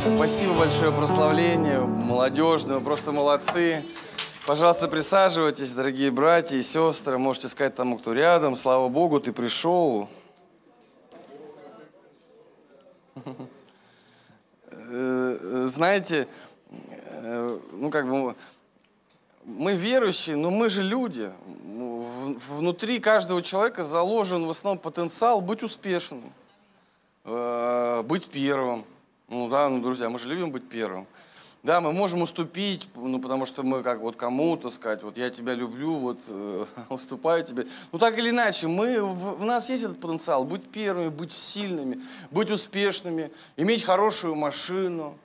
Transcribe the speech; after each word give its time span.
Спасибо 0.00 0.54
большое 0.54 0.92
прославление, 0.92 1.80
молодежное, 1.80 2.78
вы 2.78 2.84
просто 2.84 3.12
молодцы. 3.12 3.84
Пожалуйста, 4.46 4.88
присаживайтесь, 4.88 5.74
дорогие 5.74 6.10
братья 6.10 6.56
и 6.56 6.62
сестры. 6.62 7.18
Можете 7.18 7.48
сказать 7.48 7.74
тому, 7.74 7.98
кто 7.98 8.14
рядом. 8.14 8.56
Слава 8.56 8.88
Богу, 8.88 9.20
ты 9.20 9.34
пришел. 9.34 10.08
Э, 14.72 15.66
знаете, 15.68 16.26
э, 16.70 17.58
ну 17.72 17.90
как 17.90 18.08
бы 18.08 18.34
мы 19.44 19.74
верующие, 19.74 20.36
но 20.36 20.50
мы 20.50 20.70
же 20.70 20.82
люди. 20.82 21.30
Внутри 22.48 23.00
каждого 23.00 23.42
человека 23.42 23.82
заложен 23.82 24.46
в 24.46 24.50
основном 24.50 24.78
потенциал 24.78 25.42
быть 25.42 25.62
успешным, 25.62 26.32
э, 27.24 28.02
быть 28.06 28.26
первым. 28.28 28.86
Ну 29.30 29.48
да, 29.48 29.68
ну, 29.68 29.80
друзья, 29.80 30.10
мы 30.10 30.18
же 30.18 30.28
любим 30.28 30.50
быть 30.50 30.68
первым. 30.68 31.06
Да, 31.62 31.80
мы 31.80 31.92
можем 31.92 32.22
уступить, 32.22 32.88
ну, 32.96 33.20
потому 33.20 33.46
что 33.46 33.62
мы 33.62 33.84
как 33.84 34.00
вот 34.00 34.16
кому-то 34.16 34.70
сказать, 34.70 35.04
вот 35.04 35.16
я 35.16 35.30
тебя 35.30 35.54
люблю, 35.54 35.94
вот 35.94 36.18
э, 36.26 36.66
уступаю 36.88 37.44
тебе. 37.44 37.68
Ну, 37.92 38.00
так 38.00 38.18
или 38.18 38.30
иначе, 38.30 38.66
мы, 38.66 39.00
в, 39.00 39.38
в 39.38 39.44
нас 39.44 39.70
есть 39.70 39.84
этот 39.84 40.00
потенциал 40.00 40.42
быть 40.44 40.68
первыми, 40.68 41.10
быть 41.10 41.30
сильными, 41.30 42.00
быть 42.32 42.50
успешными, 42.50 43.30
иметь 43.56 43.84
хорошую 43.84 44.34
машину, 44.34 45.16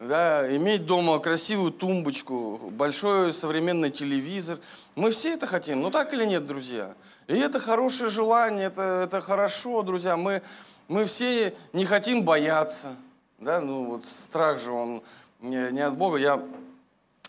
да, 0.00 0.52
иметь 0.56 0.84
дома 0.84 1.20
красивую 1.20 1.70
тумбочку, 1.70 2.58
большой 2.72 3.32
современный 3.32 3.90
телевизор. 3.90 4.58
Мы 4.96 5.12
все 5.12 5.34
это 5.34 5.46
хотим, 5.46 5.80
ну 5.80 5.92
так 5.92 6.12
или 6.12 6.24
нет, 6.24 6.44
друзья? 6.44 6.96
И 7.28 7.34
это 7.34 7.60
хорошее 7.60 8.10
желание, 8.10 8.66
это, 8.66 9.04
это 9.04 9.20
хорошо, 9.20 9.82
друзья. 9.82 10.16
Мы, 10.16 10.42
мы 10.88 11.04
все 11.04 11.54
не 11.72 11.84
хотим 11.84 12.24
бояться. 12.24 12.96
Да, 13.38 13.60
ну 13.60 13.84
вот 13.84 14.04
страх 14.04 14.58
же, 14.58 14.72
он 14.72 15.00
не, 15.40 15.70
не 15.70 15.80
от 15.80 15.96
Бога. 15.96 16.16
Я 16.16 16.42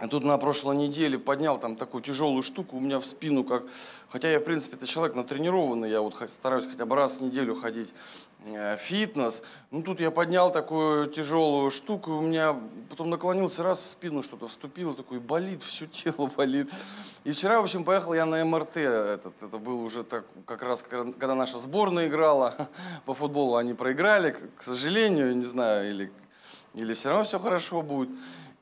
тут 0.10 0.24
на 0.24 0.40
прошлой 0.40 0.76
неделе 0.76 1.20
поднял 1.20 1.60
там 1.60 1.76
такую 1.76 2.02
тяжелую 2.02 2.42
штуку 2.42 2.78
у 2.78 2.80
меня 2.80 3.00
в 3.00 3.06
спину, 3.06 3.44
как, 3.44 3.64
хотя 4.10 4.32
я, 4.32 4.40
в 4.40 4.44
принципе, 4.44 4.76
это 4.76 4.88
человек 4.88 5.16
натренированный, 5.16 5.90
я 5.90 6.02
вот 6.02 6.16
стараюсь 6.28 6.66
хотя 6.66 6.88
бы 6.88 6.96
раз 6.96 7.20
в 7.20 7.22
неделю 7.22 7.54
ходить 7.54 7.94
фитнес. 8.78 9.44
Ну, 9.72 9.84
тут 9.84 10.00
я 10.00 10.12
поднял 10.12 10.52
такую 10.52 11.08
тяжелую 11.08 11.72
штуку, 11.72 12.18
у 12.18 12.22
меня 12.22 12.56
потом 12.90 13.09
наклонился, 13.09 13.64
раз 13.64 13.81
в 13.81 13.88
спину 13.88 14.23
что-то 14.23 14.48
вступило, 14.48 14.94
такой 14.96 15.20
болит, 15.20 15.62
все 15.62 15.88
тело 15.88 16.31
болит. 16.38 16.70
И 17.23 17.31
вчера, 17.31 17.59
в 17.59 17.64
общем, 17.64 17.84
поехал 17.84 18.14
я 18.14 18.26
на 18.26 18.44
МРТ, 18.44 18.78
этот, 18.78 19.44
это 19.44 19.58
было 19.58 19.81
уже 19.81 20.04
так, 20.04 20.26
как 20.46 20.64
раз, 20.64 20.84
когда 20.84 21.36
наша 21.36 21.58
сборная 21.58 22.08
играла 22.08 22.70
по 23.06 23.14
футболу, 23.14 23.58
они 23.58 23.73
проиграли, 23.73 24.36
к 24.56 24.64
сожалению, 24.64 25.36
не 25.36 25.46
знаю, 25.46 25.90
или, 25.90 26.12
или 26.74 26.94
все 26.94 27.09
равно 27.09 27.24
все 27.26 27.40
хорошо 27.40 27.81
будет. 27.81 28.09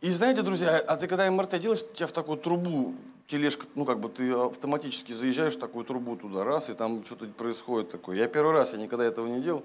И 0.02 0.12
знаете, 0.12 0.42
друзья, 0.42 0.78
а 0.78 0.96
ты 0.98 1.08
когда 1.08 1.30
МРТ 1.30 1.60
делаешь, 1.60 1.84
тебя 1.94 2.08
в 2.08 2.12
такую 2.12 2.38
трубу, 2.38 2.96
тележка, 3.28 3.66
ну 3.76 3.86
как 3.86 4.00
бы 4.00 4.10
ты 4.10 4.32
автоматически 4.32 5.12
заезжаешь 5.12 5.56
в 5.56 5.60
такую 5.60 5.86
трубу 5.86 6.16
туда, 6.16 6.44
раз, 6.44 6.70
и 6.70 6.74
там 6.74 7.06
что-то 7.06 7.28
происходит 7.28 7.92
такое. 7.92 8.18
Я 8.18 8.28
первый 8.28 8.54
раз, 8.54 8.74
я 8.74 8.80
никогда 8.80 9.06
этого 9.06 9.28
не 9.28 9.42
делал. 9.42 9.64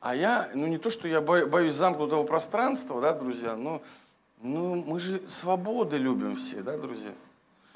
А 0.00 0.14
я, 0.14 0.50
ну 0.54 0.66
не 0.66 0.78
то, 0.78 0.90
что 0.90 1.08
я 1.08 1.20
боюсь 1.20 1.74
замкнутого 1.74 2.24
пространства, 2.24 3.00
да, 3.00 3.12
друзья, 3.12 3.54
но 3.56 3.82
ну, 4.42 4.76
мы 4.76 4.98
же 4.98 5.20
свободы 5.28 5.98
любим 5.98 6.36
все, 6.36 6.62
да, 6.62 6.78
друзья? 6.78 7.12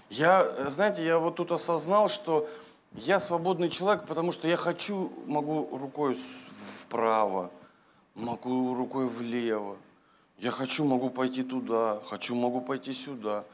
Я, 0.08 0.46
знаете, 0.68 1.04
я 1.04 1.18
вот 1.18 1.36
тут 1.36 1.52
осознал, 1.52 2.08
что 2.08 2.48
я 2.92 3.18
свободный 3.18 3.68
человек, 3.68 4.06
потому 4.06 4.32
что 4.32 4.48
я 4.48 4.56
хочу, 4.56 5.12
могу 5.26 5.76
рукой 5.76 6.16
вправо, 6.80 7.50
могу 8.14 8.74
рукой 8.74 9.08
влево. 9.08 9.76
Я 10.38 10.50
хочу, 10.50 10.84
могу 10.84 11.10
пойти 11.10 11.42
туда, 11.42 12.00
хочу, 12.06 12.34
могу 12.34 12.60
пойти 12.60 12.92
сюда. 12.92 13.44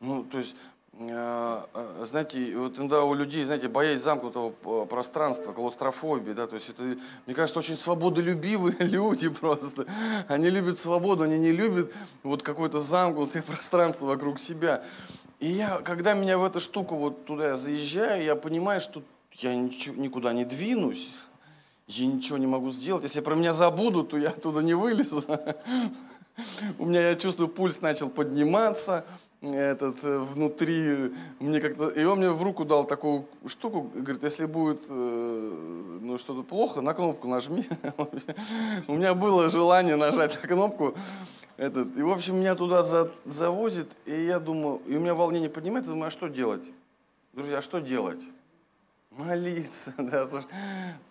Ну, 0.00 0.24
то 0.24 0.38
есть, 0.38 0.56
знаете, 0.98 2.56
вот 2.56 2.78
иногда 2.78 3.02
у 3.02 3.14
людей, 3.14 3.44
знаете, 3.44 3.68
боязнь 3.68 4.02
замкнутого 4.02 4.84
пространства, 4.84 5.52
клаустрофобия, 5.52 6.34
да, 6.34 6.46
то 6.46 6.54
есть 6.54 6.68
это, 6.70 6.82
мне 7.26 7.34
кажется, 7.34 7.58
очень 7.58 7.76
свободолюбивые 7.76 8.76
люди 8.78 9.28
просто. 9.28 9.86
Они 10.28 10.50
любят 10.50 10.78
свободу, 10.78 11.24
они 11.24 11.38
не 11.38 11.52
любят 11.52 11.92
вот 12.22 12.42
какое-то 12.42 12.78
замкнутое 12.78 13.42
пространство 13.46 14.06
вокруг 14.06 14.38
себя. 14.38 14.84
И 15.40 15.48
я, 15.48 15.80
когда 15.80 16.14
меня 16.14 16.38
в 16.38 16.44
эту 16.44 16.60
штуку 16.60 16.94
вот 16.94 17.24
туда 17.24 17.56
заезжаю, 17.56 18.24
я 18.24 18.36
понимаю, 18.36 18.80
что 18.80 19.02
я 19.32 19.54
ничего, 19.54 19.96
никуда 19.96 20.32
не 20.32 20.44
двинусь, 20.44 21.10
я 21.88 22.06
ничего 22.06 22.38
не 22.38 22.46
могу 22.46 22.70
сделать. 22.70 23.02
Если 23.02 23.20
про 23.20 23.34
меня 23.34 23.52
забудут, 23.52 24.10
то 24.10 24.16
я 24.16 24.28
оттуда 24.28 24.60
не 24.60 24.74
вылезу. 24.74 25.24
У 26.78 26.86
меня, 26.86 27.08
я 27.08 27.14
чувствую, 27.14 27.48
пульс 27.48 27.80
начал 27.80 28.10
подниматься, 28.10 29.04
этот, 29.52 30.02
э, 30.04 30.18
внутри, 30.18 31.12
мне 31.40 31.60
как-то, 31.60 31.88
и 31.88 32.04
он 32.04 32.18
мне 32.18 32.30
в 32.30 32.42
руку 32.42 32.64
дал 32.64 32.84
такую 32.84 33.26
штуку, 33.46 33.90
говорит, 33.94 34.22
если 34.22 34.46
будет 34.46 34.84
э, 34.88 35.98
ну, 36.00 36.18
что-то 36.18 36.42
плохо, 36.42 36.80
на 36.80 36.94
кнопку 36.94 37.28
нажми. 37.28 37.66
У 38.86 38.94
меня 38.94 39.14
было 39.14 39.50
желание 39.50 39.96
нажать 39.96 40.38
на 40.42 40.48
кнопку, 40.48 40.94
этот, 41.56 41.96
и, 41.96 42.02
в 42.02 42.10
общем, 42.10 42.36
меня 42.36 42.54
туда 42.54 42.82
за, 42.82 43.10
завозит, 43.24 43.88
и 44.06 44.24
я 44.24 44.40
думаю, 44.40 44.80
и 44.86 44.96
у 44.96 45.00
меня 45.00 45.14
волнение 45.14 45.50
поднимается, 45.50 45.90
думаю, 45.90 46.08
а 46.08 46.10
что 46.10 46.28
делать? 46.28 46.64
Друзья, 47.32 47.58
а 47.58 47.62
что 47.62 47.80
делать? 47.80 48.20
Молиться, 49.10 49.94
да, 49.98 50.26
слушай, 50.26 50.48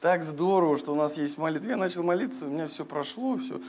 так 0.01 0.23
здорово, 0.23 0.77
что 0.77 0.91
у 0.91 0.95
нас 0.95 1.17
есть 1.17 1.37
молитва. 1.37 1.69
Я 1.69 1.77
начал 1.77 2.03
молиться, 2.03 2.47
у 2.47 2.49
меня 2.49 2.67
все 2.67 2.83
прошло, 2.83 3.37
все. 3.37 3.61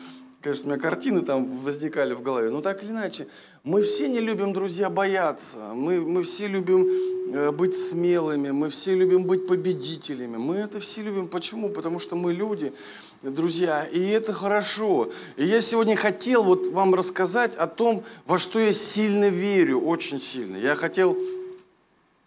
Конечно, 0.45 0.67
у 0.67 0.69
меня 0.73 0.79
картины 0.79 1.23
там 1.23 1.47
возникали 1.47 2.13
в 2.13 2.21
голове, 2.21 2.51
но 2.51 2.61
так 2.61 2.83
или 2.83 2.91
иначе, 2.91 3.27
мы 3.63 3.83
все 3.83 4.09
не 4.09 4.21
любим, 4.21 4.53
друзья, 4.53 4.91
бояться, 4.91 5.73
мы, 5.73 6.03
мы 6.03 6.23
все 6.23 6.49
любим 6.49 6.87
э, 7.33 7.51
быть 7.51 7.75
смелыми, 7.75 8.51
мы 8.51 8.69
все 8.69 8.95
любим 8.95 9.25
быть 9.25 9.47
победителями, 9.47 10.37
мы 10.37 10.57
это 10.57 10.81
все 10.81 11.01
любим. 11.01 11.29
Почему? 11.29 11.71
Потому 11.71 11.99
что 11.99 12.15
мы 12.15 12.35
люди, 12.35 12.75
друзья, 13.23 13.87
и 13.87 14.07
это 14.09 14.35
хорошо. 14.35 15.11
И 15.39 15.47
я 15.47 15.63
сегодня 15.63 15.97
хотел 15.97 16.43
вот 16.43 16.67
вам 16.67 16.95
рассказать 16.95 17.57
о 17.57 17.67
том, 17.67 18.05
во 18.27 18.37
что 18.37 18.61
я 18.61 18.75
сильно 18.75 19.31
верю, 19.31 19.81
очень 19.81 20.21
сильно. 20.21 20.59
Я 20.59 20.77
хотел, 20.77 21.17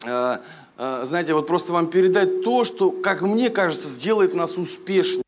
э, 0.03 0.37
э, 0.79 1.03
знаете, 1.05 1.35
вот 1.35 1.45
просто 1.45 1.71
вам 1.71 1.91
передать 1.91 2.41
то, 2.41 2.63
что, 2.63 2.89
как 2.89 3.21
мне 3.21 3.51
кажется, 3.51 3.87
сделает 3.87 4.33
нас 4.33 4.57
успешнее. 4.57 5.21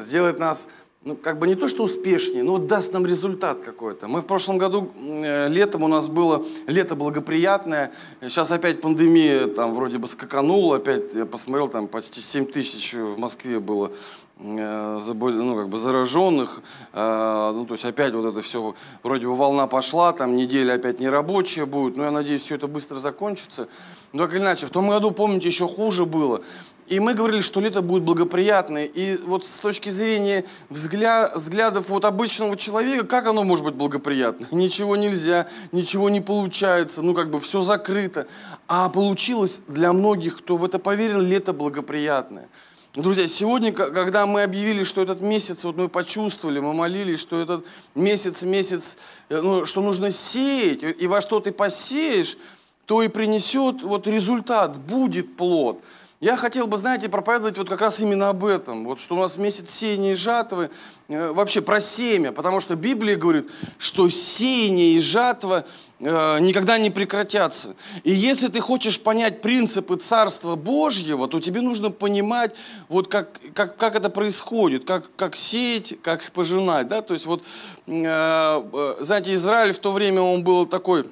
Сделает 0.00 0.38
нас 0.38 0.68
ну, 1.06 1.14
как 1.14 1.38
бы 1.38 1.46
не 1.46 1.54
то, 1.54 1.68
что 1.68 1.84
успешнее, 1.84 2.42
но 2.42 2.58
даст 2.58 2.92
нам 2.92 3.06
результат 3.06 3.60
какой-то. 3.60 4.08
Мы 4.08 4.22
в 4.22 4.26
прошлом 4.26 4.58
году, 4.58 4.90
э, 4.98 5.48
летом 5.48 5.84
у 5.84 5.88
нас 5.88 6.08
было 6.08 6.44
лето 6.66 6.96
благоприятное, 6.96 7.92
сейчас 8.20 8.50
опять 8.50 8.80
пандемия 8.80 9.46
там 9.46 9.76
вроде 9.76 9.98
бы 9.98 10.08
скаканула, 10.08 10.78
опять 10.78 11.14
я 11.14 11.24
посмотрел, 11.24 11.68
там 11.68 11.86
почти 11.86 12.20
7 12.20 12.46
тысяч 12.46 12.92
в 12.94 13.16
Москве 13.18 13.60
было 13.60 13.92
э, 14.40 14.98
ну, 15.06 15.54
как 15.54 15.68
бы 15.68 15.78
зараженных, 15.78 16.60
э, 16.92 17.50
ну, 17.54 17.64
то 17.66 17.74
есть 17.74 17.84
опять 17.84 18.12
вот 18.12 18.26
это 18.26 18.42
все, 18.42 18.74
вроде 19.04 19.28
бы 19.28 19.36
волна 19.36 19.68
пошла, 19.68 20.12
там 20.12 20.34
неделя 20.34 20.72
опять 20.72 20.98
нерабочая 20.98 21.66
будет, 21.66 21.96
но 21.96 22.02
я 22.02 22.10
надеюсь, 22.10 22.42
все 22.42 22.56
это 22.56 22.66
быстро 22.66 22.96
закончится. 22.96 23.68
Но 24.12 24.24
так 24.24 24.34
или 24.34 24.40
иначе, 24.40 24.66
в 24.66 24.70
том 24.70 24.88
году, 24.88 25.12
помните, 25.12 25.46
еще 25.46 25.68
хуже 25.68 26.04
было. 26.04 26.42
И 26.86 27.00
мы 27.00 27.14
говорили, 27.14 27.40
что 27.40 27.60
лето 27.60 27.82
будет 27.82 28.04
благоприятное. 28.04 28.84
И 28.84 29.16
вот 29.16 29.44
с 29.44 29.58
точки 29.58 29.88
зрения 29.88 30.44
взгляд, 30.68 31.34
взглядов 31.34 31.88
вот 31.88 32.04
обычного 32.04 32.56
человека, 32.56 33.06
как 33.06 33.26
оно 33.26 33.42
может 33.42 33.64
быть 33.64 33.74
благоприятно? 33.74 34.46
Ничего 34.56 34.94
нельзя, 34.94 35.48
ничего 35.72 36.08
не 36.08 36.20
получается, 36.20 37.02
ну 37.02 37.12
как 37.14 37.30
бы 37.30 37.40
все 37.40 37.62
закрыто. 37.62 38.28
А 38.68 38.88
получилось 38.88 39.60
для 39.66 39.92
многих, 39.92 40.38
кто 40.38 40.56
в 40.56 40.64
это 40.64 40.78
поверил, 40.78 41.20
лето 41.20 41.52
благоприятное. 41.52 42.48
Друзья, 42.94 43.28
сегодня, 43.28 43.72
когда 43.72 44.24
мы 44.24 44.42
объявили, 44.42 44.84
что 44.84 45.02
этот 45.02 45.20
месяц, 45.20 45.64
вот 45.64 45.76
мы 45.76 45.88
почувствовали, 45.88 46.60
мы 46.60 46.72
молились, 46.72 47.20
что 47.20 47.38
этот 47.38 47.66
месяц, 47.94 48.42
месяц, 48.42 48.96
э, 49.28 49.40
ну, 49.42 49.66
что 49.66 49.82
нужно 49.82 50.10
сеять, 50.10 50.82
и 50.82 51.06
во 51.06 51.20
что 51.20 51.40
ты 51.40 51.52
посеешь, 51.52 52.38
то 52.86 53.02
и 53.02 53.08
принесет 53.08 53.82
вот 53.82 54.06
результат, 54.06 54.78
будет 54.78 55.36
плод. 55.36 55.82
Я 56.20 56.36
хотел 56.36 56.66
бы, 56.66 56.78
знаете, 56.78 57.10
проповедовать 57.10 57.58
вот 57.58 57.68
как 57.68 57.82
раз 57.82 58.00
именно 58.00 58.30
об 58.30 58.42
этом. 58.42 58.86
Вот 58.86 59.00
что 59.00 59.16
у 59.16 59.18
нас 59.18 59.36
месяц 59.36 59.68
сеяния 59.68 60.12
и 60.12 60.14
жатвы, 60.14 60.70
э, 61.08 61.30
вообще 61.30 61.60
про 61.60 61.78
семя, 61.78 62.32
потому 62.32 62.60
что 62.60 62.74
Библия 62.74 63.16
говорит, 63.16 63.50
что 63.76 64.08
сеяние 64.08 64.94
и 64.94 65.00
жатва 65.00 65.66
э, 66.00 66.38
никогда 66.40 66.78
не 66.78 66.88
прекратятся. 66.88 67.76
И 68.02 68.12
если 68.12 68.48
ты 68.48 68.60
хочешь 68.60 68.98
понять 68.98 69.42
принципы 69.42 69.96
Царства 69.96 70.56
Божьего, 70.56 71.28
то 71.28 71.38
тебе 71.38 71.60
нужно 71.60 71.90
понимать, 71.90 72.56
вот 72.88 73.08
как, 73.08 73.38
как, 73.52 73.76
как 73.76 73.94
это 73.94 74.08
происходит, 74.08 74.86
как, 74.86 75.14
как 75.16 75.36
сеять, 75.36 76.00
как 76.00 76.32
пожинать. 76.32 76.88
Да? 76.88 77.02
То 77.02 77.12
есть 77.12 77.26
вот, 77.26 77.42
э, 77.86 77.92
э 77.92 78.96
знаете, 79.00 79.34
Израиль 79.34 79.74
в 79.74 79.80
то 79.80 79.92
время, 79.92 80.22
он 80.22 80.42
был 80.42 80.64
такой 80.64 81.04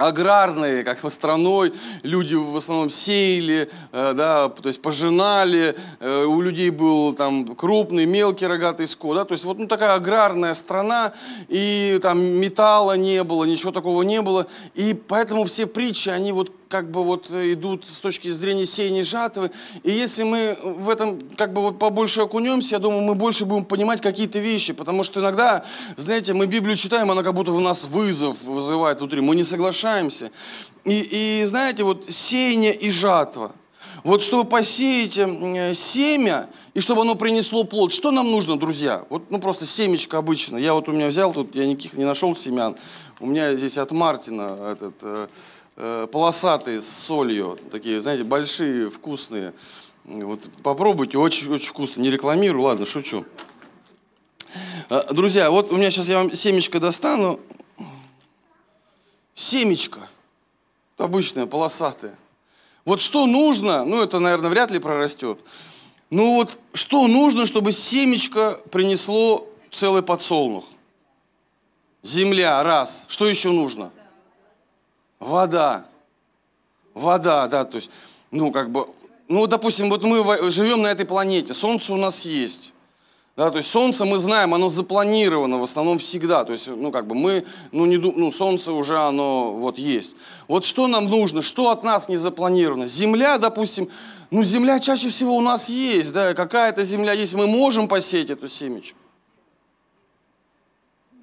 аграрной 0.00 0.82
как 0.82 1.00
бы 1.02 1.10
страной, 1.10 1.72
люди 2.02 2.34
в 2.34 2.56
основном 2.56 2.90
сеяли, 2.90 3.70
э, 3.92 4.14
да, 4.14 4.48
то 4.48 4.66
есть 4.66 4.80
пожинали, 4.80 5.76
э, 6.00 6.24
у 6.24 6.40
людей 6.40 6.70
был 6.70 7.14
там 7.14 7.54
крупный, 7.54 8.06
мелкий 8.06 8.46
рогатый 8.46 8.86
скот, 8.86 9.16
да, 9.16 9.24
то 9.24 9.32
есть 9.32 9.44
вот 9.44 9.58
ну, 9.58 9.66
такая 9.66 9.94
аграрная 9.94 10.54
страна, 10.54 11.12
и 11.48 11.98
там 12.02 12.18
металла 12.18 12.96
не 12.96 13.22
было, 13.22 13.44
ничего 13.44 13.72
такого 13.72 14.02
не 14.02 14.22
было, 14.22 14.46
и 14.74 14.94
поэтому 14.94 15.44
все 15.44 15.66
притчи, 15.66 16.08
они 16.08 16.32
вот 16.32 16.50
как 16.70 16.88
бы 16.90 17.02
вот 17.02 17.30
идут 17.30 17.84
с 17.86 18.00
точки 18.00 18.28
зрения 18.28 18.64
сеяния 18.64 19.02
жатвы. 19.02 19.50
И 19.82 19.90
если 19.90 20.22
мы 20.22 20.56
в 20.62 20.88
этом 20.88 21.20
как 21.36 21.52
бы 21.52 21.62
вот 21.62 21.80
побольше 21.80 22.20
окунемся, 22.20 22.76
я 22.76 22.78
думаю, 22.78 23.02
мы 23.02 23.16
больше 23.16 23.44
будем 23.44 23.64
понимать 23.64 24.00
какие-то 24.00 24.38
вещи. 24.38 24.72
Потому 24.72 25.02
что 25.02 25.18
иногда, 25.18 25.64
знаете, 25.96 26.32
мы 26.32 26.46
Библию 26.46 26.76
читаем, 26.76 27.10
она 27.10 27.24
как 27.24 27.34
будто 27.34 27.50
в 27.50 27.60
нас 27.60 27.84
вызов 27.84 28.44
вызывает 28.44 29.00
внутри. 29.00 29.20
Мы 29.20 29.34
не 29.34 29.42
соглашаемся. 29.42 29.89
И, 30.84 31.40
и 31.40 31.44
знаете, 31.44 31.84
вот 31.84 32.06
сеяние 32.08 32.74
и 32.74 32.90
жатва. 32.90 33.52
Вот 34.02 34.22
чтобы 34.22 34.48
посеять 34.48 35.18
э, 35.18 35.74
семя, 35.74 36.48
и 36.72 36.80
чтобы 36.80 37.02
оно 37.02 37.16
принесло 37.16 37.64
плод, 37.64 37.92
что 37.92 38.10
нам 38.10 38.30
нужно, 38.30 38.58
друзья? 38.58 39.04
Вот, 39.10 39.30
ну, 39.30 39.38
просто 39.38 39.66
семечко 39.66 40.16
обычно. 40.18 40.56
Я 40.56 40.72
вот 40.72 40.88
у 40.88 40.92
меня 40.92 41.08
взял 41.08 41.32
тут, 41.32 41.54
я 41.54 41.66
никаких 41.66 41.94
не 41.94 42.04
нашел 42.04 42.34
семян. 42.34 42.76
У 43.18 43.26
меня 43.26 43.54
здесь 43.54 43.76
от 43.76 43.90
Мартина 43.90 44.72
этот 44.72 44.94
э, 45.02 45.26
Э, 45.82 46.06
полосатые 46.12 46.78
с 46.82 46.88
солью, 46.88 47.56
такие, 47.72 48.02
знаете, 48.02 48.22
большие, 48.22 48.90
вкусные. 48.90 49.54
Вот 50.04 50.46
попробуйте, 50.62 51.16
очень, 51.16 51.50
очень 51.50 51.68
вкусно. 51.68 52.02
Не 52.02 52.10
рекламирую, 52.10 52.64
ладно, 52.64 52.84
шучу. 52.84 53.24
Э, 54.90 55.04
друзья, 55.10 55.50
вот 55.50 55.72
у 55.72 55.78
меня 55.78 55.90
сейчас 55.90 56.10
я 56.10 56.18
вам 56.18 56.32
семечко 56.32 56.80
достану. 56.80 57.40
Семечко. 59.40 60.06
Обычное, 60.98 61.46
полосатое. 61.46 62.14
Вот 62.84 63.00
что 63.00 63.24
нужно, 63.24 63.86
ну 63.86 64.02
это, 64.02 64.18
наверное, 64.18 64.50
вряд 64.50 64.70
ли 64.70 64.78
прорастет. 64.78 65.38
Ну 66.10 66.34
вот 66.34 66.60
что 66.74 67.06
нужно, 67.08 67.46
чтобы 67.46 67.72
семечко 67.72 68.60
принесло 68.70 69.48
целый 69.72 70.02
подсолнух? 70.02 70.66
Земля, 72.02 72.62
раз. 72.62 73.06
Что 73.08 73.26
еще 73.30 73.50
нужно? 73.50 73.90
Вода. 75.18 75.86
Вода, 76.92 77.48
да, 77.48 77.64
то 77.64 77.76
есть, 77.76 77.90
ну, 78.30 78.52
как 78.52 78.70
бы, 78.70 78.90
ну, 79.26 79.46
допустим, 79.46 79.88
вот 79.88 80.02
мы 80.02 80.50
живем 80.50 80.82
на 80.82 80.88
этой 80.88 81.06
планете, 81.06 81.54
Солнце 81.54 81.94
у 81.94 81.96
нас 81.96 82.26
есть. 82.26 82.74
Да, 83.36 83.50
то 83.50 83.58
есть 83.58 83.70
Солнце 83.70 84.04
мы 84.04 84.18
знаем, 84.18 84.52
оно 84.54 84.68
запланировано 84.68 85.58
в 85.58 85.62
основном 85.62 85.98
всегда. 85.98 86.44
То 86.44 86.52
есть, 86.52 86.68
ну, 86.68 86.90
как 86.90 87.06
бы 87.06 87.14
мы, 87.14 87.44
ну, 87.72 87.86
не, 87.86 87.96
ну, 87.96 88.30
Солнце 88.32 88.72
уже 88.72 88.98
оно 88.98 89.52
вот 89.52 89.78
есть. 89.78 90.16
Вот 90.48 90.64
что 90.64 90.88
нам 90.88 91.06
нужно, 91.06 91.40
что 91.40 91.70
от 91.70 91.82
нас 91.82 92.08
не 92.08 92.16
запланировано? 92.16 92.86
Земля, 92.86 93.38
допустим, 93.38 93.88
ну, 94.30 94.44
земля 94.44 94.78
чаще 94.78 95.08
всего 95.08 95.36
у 95.36 95.40
нас 95.40 95.68
есть, 95.68 96.12
да, 96.12 96.34
какая-то 96.34 96.84
земля 96.84 97.12
есть, 97.12 97.34
мы 97.34 97.46
можем 97.46 97.88
посеять 97.88 98.30
эту 98.30 98.48
семечку. 98.48 98.98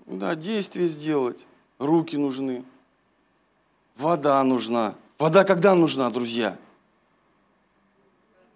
Да, 0.08 0.36
действие 0.36 0.88
сделать, 0.88 1.48
руки 1.78 2.16
нужны. 2.16 2.64
Вода 3.98 4.42
нужна. 4.44 4.96
Вода 5.20 5.44
когда 5.44 5.76
нужна, 5.76 6.10
друзья? 6.10 6.58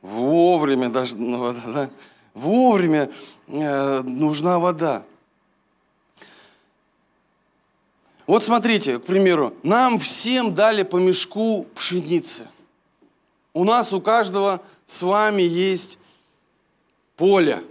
Вовремя 0.01 0.89
даже 0.89 1.17
ну, 1.17 1.39
вода, 1.39 1.61
да? 1.65 1.89
Вовремя 2.33 3.09
э, 3.47 4.01
нужна 4.01 4.59
вода. 4.59 5.03
Вот 8.27 8.43
смотрите, 8.43 8.99
к 8.99 9.03
примеру, 9.03 9.53
нам 9.63 9.99
всем 9.99 10.53
дали 10.53 10.83
по 10.83 10.97
мешку 10.97 11.67
пшеницы. 11.75 12.47
У 13.53 13.63
нас 13.63 13.91
у 13.91 13.99
каждого 13.99 14.61
с 14.85 15.01
вами 15.01 15.41
есть 15.41 15.99
поле. 17.17 17.61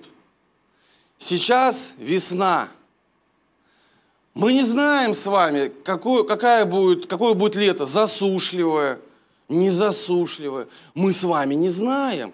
Сейчас 1.18 1.96
весна– 1.98 2.68
мы 4.34 4.52
не 4.52 4.62
знаем 4.62 5.12
с 5.12 5.26
вами, 5.26 5.72
какое, 5.84 6.22
какая 6.22 6.64
будет, 6.64 7.06
какое 7.06 7.34
будет 7.34 7.56
лето, 7.56 7.86
засушливое, 7.86 9.00
незасушливое. 9.48 10.68
Мы 10.94 11.12
с 11.12 11.24
вами 11.24 11.54
не 11.54 11.68
знаем. 11.68 12.32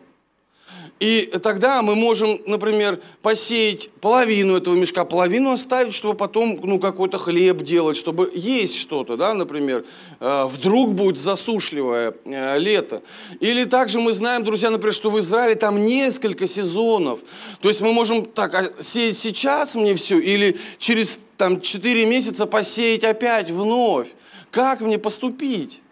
И 0.99 1.31
тогда 1.43 1.83
мы 1.83 1.95
можем, 1.95 2.41
например, 2.47 3.01
посеять 3.21 3.91
половину 4.01 4.57
этого 4.57 4.75
мешка, 4.75 5.05
половину 5.05 5.51
оставить, 5.51 5.95
чтобы 5.95 6.15
потом 6.15 6.59
ну, 6.63 6.79
какой-то 6.79 7.19
хлеб 7.19 7.59
делать, 7.59 7.99
чтобы 7.99 8.33
есть 8.35 8.77
что-то, 8.77 9.19
да, 9.19 9.35
например. 9.35 9.85
Э, 10.21 10.47
вдруг 10.47 10.95
будет 10.95 11.19
засушливое 11.19 12.15
э, 12.25 12.59
лето. 12.59 13.03
Или 13.41 13.65
также 13.65 14.01
мы 14.01 14.13
знаем, 14.13 14.43
друзья, 14.43 14.71
например, 14.71 14.95
что 14.95 15.11
в 15.11 15.19
Израиле 15.19 15.55
там 15.55 15.85
несколько 15.85 16.47
сезонов. 16.47 17.21
То 17.61 17.69
есть 17.69 17.83
мы 17.83 17.93
можем 17.93 18.25
так, 18.25 18.55
а 18.55 18.83
сеять 18.83 19.19
сейчас 19.19 19.75
мне 19.75 19.95
все, 19.97 20.19
или 20.19 20.57
через 20.79 21.19
там 21.37 21.61
4 21.61 22.07
месяца 22.07 22.47
посеять 22.47 23.05
опять 23.05 23.51
вновь. 23.51 24.09
Как 24.51 24.81
мне 24.81 24.99
поступить? 24.99 25.83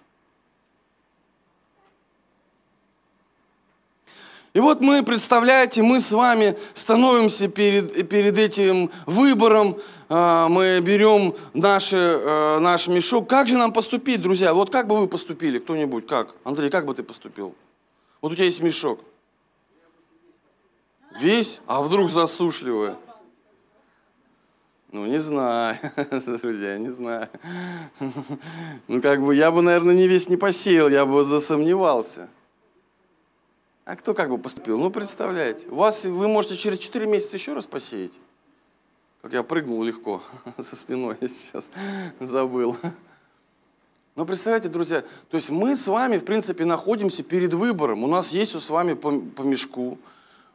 И 4.54 4.60
вот 4.60 4.80
мы, 4.80 5.02
представляете, 5.02 5.82
мы 5.82 5.98
с 5.98 6.12
вами 6.12 6.56
становимся 6.74 7.48
перед, 7.48 8.08
перед 8.08 8.38
этим 8.38 8.88
выбором, 9.04 9.80
а, 10.08 10.48
мы 10.48 10.80
берем 10.80 11.34
наши, 11.54 11.96
э, 11.96 12.58
наш 12.60 12.86
мешок. 12.86 13.28
Как 13.28 13.48
же 13.48 13.58
нам 13.58 13.72
поступить, 13.72 14.22
друзья? 14.22 14.54
Вот 14.54 14.70
как 14.70 14.86
бы 14.86 14.96
вы 14.96 15.08
поступили, 15.08 15.58
кто-нибудь, 15.58 16.06
как? 16.06 16.36
Андрей, 16.44 16.70
как 16.70 16.86
бы 16.86 16.94
ты 16.94 17.02
поступил? 17.02 17.56
Вот 18.20 18.30
у 18.30 18.34
тебя 18.36 18.44
есть 18.44 18.62
мешок. 18.62 19.00
Весь? 21.18 21.60
А 21.66 21.82
вдруг 21.82 22.08
засушливое? 22.08 22.96
Ну, 24.92 25.04
не 25.06 25.18
знаю, 25.18 25.76
друзья, 26.42 26.78
не 26.78 26.90
знаю. 26.90 27.28
Ну, 28.86 29.02
как 29.02 29.20
бы 29.20 29.34
я 29.34 29.50
бы, 29.50 29.62
наверное, 29.62 29.96
не 29.96 30.06
весь 30.06 30.28
не 30.28 30.36
посеял, 30.36 30.88
я 30.88 31.04
бы 31.04 31.24
засомневался. 31.24 32.28
А 33.84 33.96
кто 33.96 34.14
как 34.14 34.31
бы 34.31 34.38
поступил? 34.38 34.78
Ну, 34.78 34.90
представляете, 34.90 35.69
вас, 35.69 36.06
вы 36.06 36.26
можете 36.26 36.56
через 36.56 36.78
4 36.78 37.06
месяца 37.06 37.36
еще 37.36 37.52
раз 37.52 37.66
посеять. 37.66 38.19
Как 39.20 39.32
я 39.34 39.42
прыгнул 39.42 39.82
легко 39.82 40.22
со 40.58 40.75
спиной, 40.75 41.16
я 41.20 41.28
сейчас 41.28 41.70
забыл. 42.19 42.76
Но 44.16 44.25
представляете, 44.25 44.69
друзья, 44.70 45.03
то 45.03 45.34
есть 45.36 45.50
мы 45.50 45.76
с 45.76 45.86
вами, 45.86 46.17
в 46.19 46.24
принципе, 46.24 46.64
находимся 46.64 47.22
перед 47.22 47.53
выбором. 47.53 48.05
У 48.05 48.06
нас 48.06 48.32
есть 48.32 48.58
с 48.58 48.70
вами 48.70 48.94
по, 48.94 49.19
по 49.20 49.43
мешку. 49.43 49.98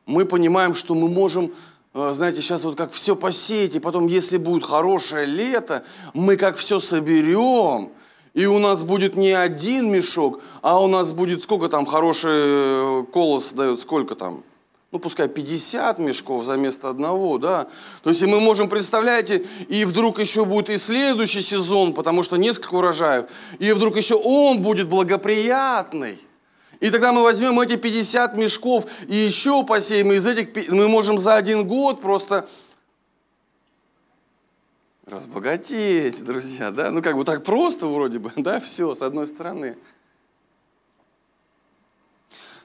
Мы 0.08 0.26
понимаем, 0.26 0.74
что 0.74 0.96
мы 0.96 1.08
можем, 1.08 1.54
э, 1.94 2.14
знаете, 2.14 2.42
сейчас 2.42 2.64
вот 2.64 2.78
как 2.78 2.92
все 2.92 3.16
посеять, 3.16 3.76
и 3.76 3.80
потом, 3.80 4.08
если 4.08 4.38
будет 4.38 4.64
хорошее 4.64 5.28
лето, 5.28 5.84
мы 6.16 6.36
как 6.36 6.58
все 6.58 6.80
соберем, 6.80 7.92
и 8.34 8.46
у 8.46 8.60
нас 8.60 8.84
будет 8.84 9.16
не 9.16 9.32
один 9.32 9.92
мешок, 9.92 10.42
а 10.62 10.82
у 10.82 10.88
нас 10.88 11.14
будет 11.14 11.44
сколько 11.44 11.70
там 11.70 11.86
хороший 11.86 12.32
э, 12.34 13.04
колос 13.12 13.54
дает, 13.54 13.80
сколько 13.80 14.16
там? 14.16 14.44
Ну, 14.92 14.98
пускай 14.98 15.28
50 15.28 16.00
мешков 16.00 16.44
за 16.46 16.58
место 16.58 16.90
одного, 16.90 17.38
да. 17.38 17.68
То 18.02 18.10
есть 18.10 18.24
и 18.24 18.26
мы 18.26 18.40
можем, 18.40 18.70
представляете, 18.70 19.46
и 19.68 19.86
вдруг 19.86 20.20
еще 20.20 20.46
будет 20.46 20.70
и 20.72 20.78
следующий 20.78 21.42
сезон, 21.42 21.94
потому 21.94 22.24
что 22.24 22.38
несколько 22.38 22.74
урожаев, 22.74 23.26
и 23.60 23.72
вдруг 23.72 23.98
еще 23.98 24.16
он 24.16 24.62
будет 24.62 24.90
благоприятный. 24.90 26.18
И 26.80 26.90
тогда 26.90 27.12
мы 27.12 27.22
возьмем 27.22 27.60
эти 27.60 27.76
50 27.76 28.36
мешков 28.36 28.86
и 29.08 29.16
еще 29.16 29.64
посеем, 29.64 30.12
и 30.12 30.16
из 30.16 30.26
этих 30.26 30.70
мы 30.70 30.88
можем 30.88 31.20
за 31.20 31.36
один 31.36 31.68
год 31.68 32.02
просто 32.02 32.48
разбогатеть, 35.10 36.24
друзья, 36.24 36.72
да? 36.72 36.92
Ну, 36.92 37.02
как 37.02 37.16
бы 37.18 37.24
так 37.24 37.44
просто 37.44 37.88
вроде 37.88 38.20
бы, 38.20 38.32
да, 38.38 38.60
все, 38.60 38.94
с 38.94 39.02
одной 39.02 39.28
стороны. 39.28 39.78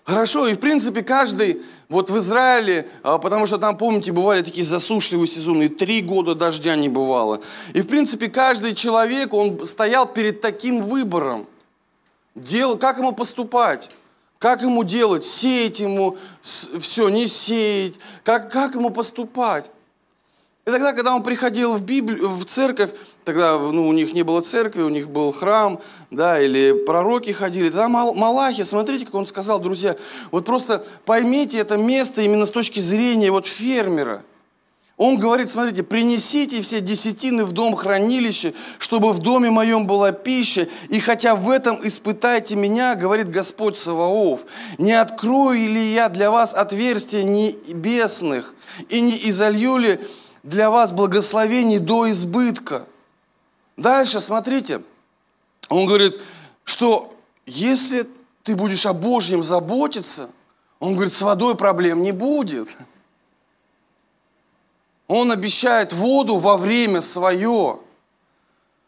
Хорошо, 0.05 0.47
и 0.47 0.55
в 0.55 0.61
принципе 0.61 1.03
каждый, 1.03 1.63
вот 1.89 2.11
в 2.11 2.19
Израиле, 2.19 2.87
а, 3.03 3.17
потому 3.17 3.47
что 3.47 3.57
там, 3.57 3.79
помните, 3.79 4.13
бывали 4.13 4.43
такие 4.43 4.65
засушливые 4.65 5.27
сезоны, 5.27 5.65
и 5.65 5.69
три 5.69 6.03
года 6.03 6.35
дождя 6.35 6.77
не 6.77 6.91
бывало. 6.91 7.41
И 7.73 7.81
в 7.81 7.89
принципе 7.89 8.29
каждый 8.29 8.75
человек, 8.75 9.33
он 9.33 9.65
стоял 9.65 10.07
перед 10.07 10.43
таким 10.43 10.83
выбором, 10.83 11.47
дел, 12.35 12.77
как 12.77 12.99
ему 12.99 13.13
поступать. 13.13 13.91
Как 14.39 14.61
ему 14.61 14.85
делать? 14.85 15.25
Сеять 15.25 15.81
ему 15.81 16.19
все, 16.43 17.09
не 17.09 17.27
сеять? 17.27 17.99
Как, 18.25 18.53
как 18.53 18.75
ему 18.75 18.91
поступать? 18.91 19.71
И 20.67 20.71
тогда, 20.71 20.95
когда 20.95 21.15
он 21.15 21.23
приходил 21.23 21.75
в, 21.75 21.83
Библию, 21.83 22.31
в 22.31 22.47
церковь, 22.47 22.91
тогда 23.25 23.59
ну, 23.59 23.87
у 23.87 23.93
них 23.93 24.15
не 24.15 24.23
было 24.23 24.41
церкви, 24.41 24.81
у 24.81 24.89
них 24.89 25.11
был 25.11 25.31
храм, 25.31 25.79
да, 26.11 26.41
или 26.41 26.73
пророки 26.73 27.33
ходили. 27.33 27.69
Тогда 27.69 27.91
Малахи, 27.91 28.63
смотрите, 28.63 29.05
как 29.05 29.15
он 29.15 29.27
сказал, 29.27 29.61
друзья, 29.61 29.95
вот 30.31 30.47
просто 30.47 30.87
поймите 31.05 31.59
это 31.59 31.77
место 31.77 32.23
именно 32.23 32.47
с 32.47 32.51
точки 32.51 32.81
зрения 32.81 33.31
вот 33.31 33.47
фермера. 33.47 34.23
Он 34.97 35.19
говорит, 35.19 35.51
смотрите, 35.51 35.83
принесите 35.83 36.63
все 36.63 36.81
десятины 36.81 37.45
в 37.45 37.53
дом 37.53 37.75
хранилища, 37.75 38.55
чтобы 38.79 39.13
в 39.13 39.19
доме 39.19 39.51
моем 39.51 39.87
была 39.87 40.13
пища, 40.13 40.69
и 40.89 40.99
хотя 40.99 41.35
в 41.35 41.51
этом 41.51 41.79
испытайте 41.83 42.55
меня, 42.55 42.95
говорит 42.95 43.29
Господь 43.29 43.77
Саваоф, 43.77 44.47
не 44.79 44.93
открою 44.93 45.69
ли 45.69 45.93
я 45.93 46.09
для 46.09 46.31
вас 46.31 46.55
отверстия 46.55 47.25
небесных, 47.25 48.55
и 48.89 49.01
не 49.01 49.19
изолью 49.29 49.77
ли 49.79 49.99
для 50.45 50.71
вас 50.71 50.93
благословений 50.93 51.79
до 51.79 52.11
избытка. 52.11 52.87
Дальше, 53.77 54.21
смотрите, 54.21 54.83
он 55.69 55.87
говорит, 55.87 56.21
что 56.65 57.17
если 57.47 58.07
ты 58.45 58.55
будешь 58.55 58.87
о 58.87 58.93
Божьем 58.93 59.43
заботиться, 59.43 60.31
он 60.79 60.95
говорит, 60.95 61.15
с 61.15 61.23
водой 61.23 61.57
проблем 61.57 62.03
не 62.03 62.13
будет. 62.13 62.69
Он 65.09 65.33
обещает 65.33 65.93
воду 65.93 66.37
во 66.37 66.57
время 66.57 67.01
свое. 67.01 67.81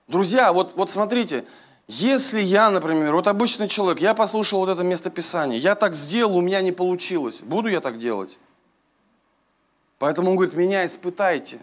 Друзья, 0.09 0.53
вот, 0.53 0.77
вот 0.77 0.91
смотрите, 0.91 1.47
если 1.89 2.41
я, 2.41 2.71
например, 2.71 3.15
вот 3.15 3.29
обычный 3.29 3.69
человек, 3.69 4.01
я 4.01 4.13
послушал 4.13 4.61
вот 4.61 4.69
это 4.69 4.83
местописание, 4.83 5.59
я 5.59 5.75
так 5.75 5.95
сделал, 5.95 6.37
у 6.37 6.41
меня 6.43 6.61
не 6.61 6.73
получилось, 6.73 7.41
буду 7.41 7.69
я 7.69 7.81
так 7.81 7.99
делать? 7.99 8.39
Поэтому 9.99 10.31
он 10.31 10.37
говорит, 10.37 10.55
меня 10.55 10.85
испытайте. 10.85 11.59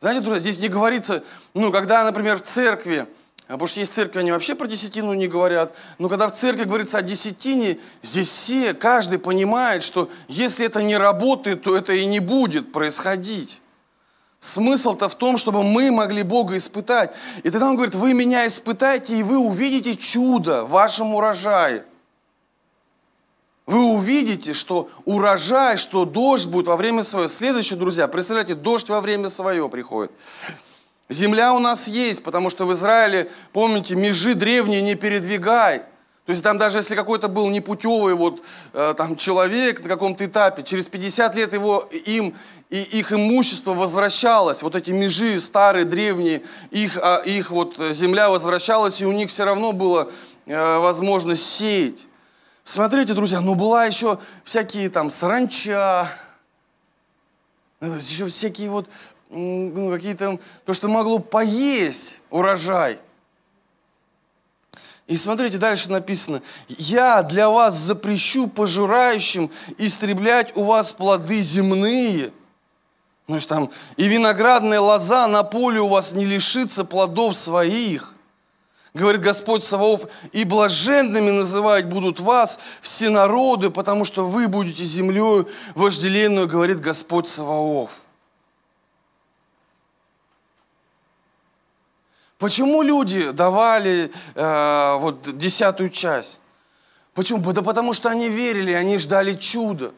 Знаете, 0.00 0.20
друзья, 0.20 0.40
здесь 0.40 0.58
не 0.58 0.68
говорится, 0.68 1.24
ну, 1.54 1.72
когда, 1.72 2.04
например, 2.04 2.36
в 2.36 2.42
церкви, 2.42 3.06
а 3.46 3.52
потому 3.52 3.66
что 3.68 3.80
есть 3.80 3.94
церкви, 3.94 4.20
они 4.20 4.32
вообще 4.32 4.54
про 4.54 4.66
десятину 4.66 5.12
не 5.12 5.28
говорят. 5.28 5.74
Но 5.98 6.08
когда 6.08 6.28
в 6.28 6.34
церкви 6.34 6.64
говорится 6.64 6.98
о 6.98 7.02
десятине, 7.02 7.78
здесь 8.02 8.28
все, 8.28 8.72
каждый 8.72 9.18
понимает, 9.18 9.82
что 9.82 10.10
если 10.28 10.64
это 10.64 10.82
не 10.82 10.96
работает, 10.96 11.62
то 11.62 11.76
это 11.76 11.92
и 11.92 12.06
не 12.06 12.20
будет 12.20 12.72
происходить. 12.72 13.60
Смысл-то 14.40 15.08
в 15.08 15.14
том, 15.14 15.36
чтобы 15.36 15.62
мы 15.62 15.90
могли 15.90 16.22
Бога 16.22 16.56
испытать. 16.56 17.12
И 17.42 17.50
тогда 17.50 17.68
он 17.68 17.76
говорит, 17.76 17.94
вы 17.94 18.14
меня 18.14 18.46
испытайте, 18.46 19.18
и 19.18 19.22
вы 19.22 19.38
увидите 19.38 19.94
чудо 19.94 20.64
в 20.64 20.70
вашем 20.70 21.14
урожае. 21.14 21.84
Вы 23.66 23.82
увидите, 23.82 24.52
что 24.52 24.90
урожай, 25.06 25.78
что 25.78 26.04
дождь 26.04 26.46
будет 26.46 26.66
во 26.66 26.76
время 26.76 27.02
свое. 27.02 27.28
Следующее, 27.28 27.78
друзья, 27.78 28.08
представляете, 28.08 28.54
дождь 28.54 28.90
во 28.90 29.00
время 29.00 29.30
свое 29.30 29.68
приходит. 29.70 30.12
Земля 31.08 31.54
у 31.54 31.58
нас 31.58 31.88
есть, 31.88 32.22
потому 32.22 32.50
что 32.50 32.66
в 32.66 32.72
Израиле, 32.72 33.30
помните, 33.52 33.94
межи 33.94 34.34
древние 34.34 34.82
не 34.82 34.96
передвигай. 34.96 35.82
То 36.26 36.30
есть 36.30 36.42
там 36.42 36.56
даже 36.56 36.78
если 36.78 36.94
какой-то 36.94 37.28
был 37.28 37.50
непутевый 37.50 38.14
вот, 38.14 38.42
э, 38.72 38.94
там, 38.96 39.16
человек 39.16 39.82
на 39.82 39.88
каком-то 39.88 40.24
этапе, 40.24 40.62
через 40.62 40.88
50 40.88 41.34
лет 41.34 41.52
его, 41.52 41.88
им 42.06 42.34
и 42.70 42.80
их 42.80 43.12
имущество 43.12 43.74
возвращалось, 43.74 44.62
вот 44.62 44.74
эти 44.74 44.90
межи 44.90 45.38
старые, 45.38 45.84
древние, 45.84 46.42
их, 46.70 46.98
а, 47.00 47.18
их 47.18 47.50
вот 47.50 47.76
земля 47.92 48.30
возвращалась, 48.30 49.00
и 49.02 49.06
у 49.06 49.12
них 49.12 49.28
все 49.28 49.44
равно 49.44 49.72
была 49.72 50.08
э, 50.46 50.78
возможность 50.78 51.46
сеять. 51.46 52.06
Смотрите, 52.64 53.12
друзья, 53.12 53.40
ну 53.40 53.54
была 53.54 53.84
еще 53.84 54.18
всякие 54.42 54.88
там 54.88 55.10
саранча, 55.10 56.08
еще 57.82 58.26
всякие 58.28 58.70
вот 58.70 58.88
ну, 59.28 59.90
какие-то, 59.90 60.38
то, 60.64 60.72
что 60.72 60.88
могло 60.88 61.18
поесть 61.18 62.22
урожай. 62.30 62.98
И 65.06 65.18
смотрите, 65.18 65.58
дальше 65.58 65.90
написано, 65.90 66.40
«Я 66.68 67.22
для 67.22 67.50
вас 67.50 67.74
запрещу 67.74 68.48
пожирающим 68.48 69.50
истреблять 69.76 70.56
у 70.56 70.64
вас 70.64 70.92
плоды 70.92 71.42
земные». 71.42 72.32
Ну, 73.26 73.38
там, 73.40 73.70
«И 73.98 74.08
виноградная 74.08 74.80
лоза 74.80 75.26
на 75.28 75.42
поле 75.42 75.80
у 75.80 75.88
вас 75.88 76.12
не 76.12 76.24
лишится 76.24 76.86
плодов 76.86 77.36
своих». 77.36 78.13
Говорит 78.94 79.22
Господь 79.22 79.64
Саваоф, 79.64 80.02
«И 80.30 80.44
блаженными 80.44 81.30
называть 81.30 81.86
будут 81.86 82.20
вас 82.20 82.60
все 82.80 83.10
народы, 83.10 83.70
потому 83.70 84.04
что 84.04 84.24
вы 84.24 84.46
будете 84.46 84.84
землею 84.84 85.48
вожделенную, 85.74 86.46
говорит 86.46 86.78
Господь 86.78 87.26
Саваоф». 87.26 87.90
Почему 92.38 92.82
люди 92.82 93.32
давали 93.32 94.12
э, 94.34 94.96
вот 94.98 95.38
десятую 95.38 95.90
часть? 95.90 96.40
Почему? 97.14 97.40
Да 97.52 97.62
потому 97.62 97.94
что 97.94 98.10
они 98.10 98.28
верили, 98.28 98.72
они 98.72 98.98
ждали 98.98 99.34
чуда. 99.34 99.92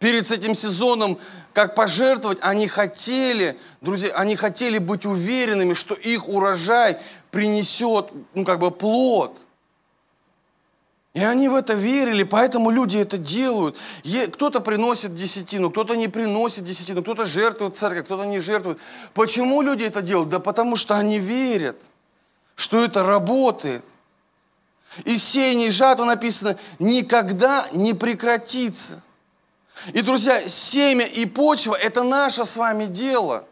Перед 0.00 0.30
этим 0.30 0.54
сезоном, 0.54 1.18
как 1.52 1.74
пожертвовать, 1.74 2.38
они 2.42 2.68
хотели, 2.68 3.58
друзья, 3.80 4.12
они 4.14 4.34
хотели 4.34 4.78
быть 4.78 5.06
уверенными, 5.06 5.74
что 5.74 5.94
их 5.94 6.28
урожай 6.28 6.98
принесет, 7.34 8.12
ну, 8.34 8.44
как 8.44 8.60
бы 8.60 8.70
плод. 8.70 9.36
И 11.14 11.20
они 11.20 11.48
в 11.48 11.56
это 11.56 11.74
верили, 11.74 12.22
поэтому 12.22 12.70
люди 12.70 12.96
это 12.96 13.18
делают. 13.18 13.76
Кто-то 14.32 14.60
приносит 14.60 15.16
десятину, 15.16 15.70
кто-то 15.70 15.96
не 15.96 16.06
приносит 16.06 16.64
десятину, 16.64 17.02
кто-то 17.02 17.26
жертвует 17.26 17.76
церковь, 17.76 18.04
кто-то 18.04 18.24
не 18.24 18.38
жертвует. 18.38 18.78
Почему 19.14 19.62
люди 19.62 19.82
это 19.82 20.00
делают? 20.00 20.28
Да 20.28 20.38
потому 20.38 20.76
что 20.76 20.94
они 20.94 21.18
верят, 21.18 21.76
что 22.54 22.84
это 22.84 23.02
работает. 23.02 23.84
И 25.04 25.18
сеяние 25.18 25.68
и 25.68 25.72
жатва 25.72 26.04
написано 26.04 26.56
никогда 26.78 27.66
не 27.72 27.94
прекратится. 27.94 29.02
И, 29.92 30.02
друзья, 30.02 30.40
семя 30.40 31.04
и 31.04 31.26
почва– 31.26 31.74
это 31.82 32.04
наше 32.04 32.44
с 32.44 32.56
вами 32.56 32.86
дело. 32.86 33.44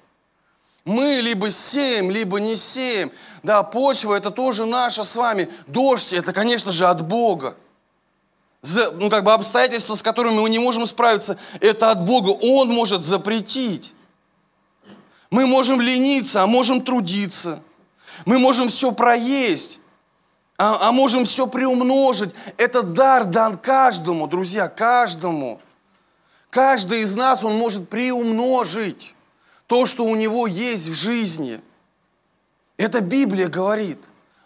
Мы 0.85 1.21
либо 1.23 1.51
сеем, 1.51 2.11
либо 2.11 2.41
не 2.41 2.57
сеем. 2.57 3.13
Да, 3.43 3.63
почва– 3.63 4.15
это 4.17 4.31
тоже 4.31 4.67
наша 4.67 5.05
с 5.05 5.15
вами. 5.15 5.49
Дождь– 5.67 6.13
это, 6.13 6.33
конечно 6.33 6.73
же, 6.73 6.87
от 6.87 7.07
Бога. 7.07 7.57
За, 8.63 8.91
ну, 8.91 9.09
как 9.11 9.25
бы 9.25 9.33
обстоятельства, 9.33 9.95
с 9.95 10.03
которыми 10.03 10.41
мы 10.41 10.51
не 10.51 10.59
можем 10.59 10.87
справиться, 10.87 11.39
это 11.61 11.91
от 11.91 12.05
Бога. 12.05 12.31
Он 12.31 12.69
может 12.69 13.05
запретить. 13.05 13.95
Мы 15.31 15.47
можем 15.47 15.81
лениться, 15.81 16.43
а 16.43 16.47
можем 16.47 16.83
трудиться. 16.83 17.63
Мы 18.25 18.39
можем 18.39 18.69
все 18.69 18.93
проесть, 18.93 19.81
а, 20.59 20.89
а 20.89 20.93
можем 20.93 21.25
все 21.25 21.47
приумножить. 21.47 22.31
Это 22.57 22.83
дар 22.83 23.25
дан 23.25 23.57
каждому, 23.57 24.27
друзья, 24.27 24.69
каждому. 24.69 25.61
Каждый 26.51 27.03
из 27.03 27.17
нас, 27.17 27.43
он 27.43 27.57
может 27.57 27.89
приумножить 27.89 29.15
то, 29.73 29.87
что 29.87 30.05
у 30.05 30.15
него 30.17 30.47
есть 30.47 30.87
в 30.87 30.93
жизни– 30.93 31.59
это 32.77 33.01
Библия 33.01 33.49
говорит. 33.49 33.99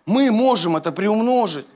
Мы 0.04 0.30
можем 0.30 0.76
это 0.76 0.92
приумножить. 0.92 1.66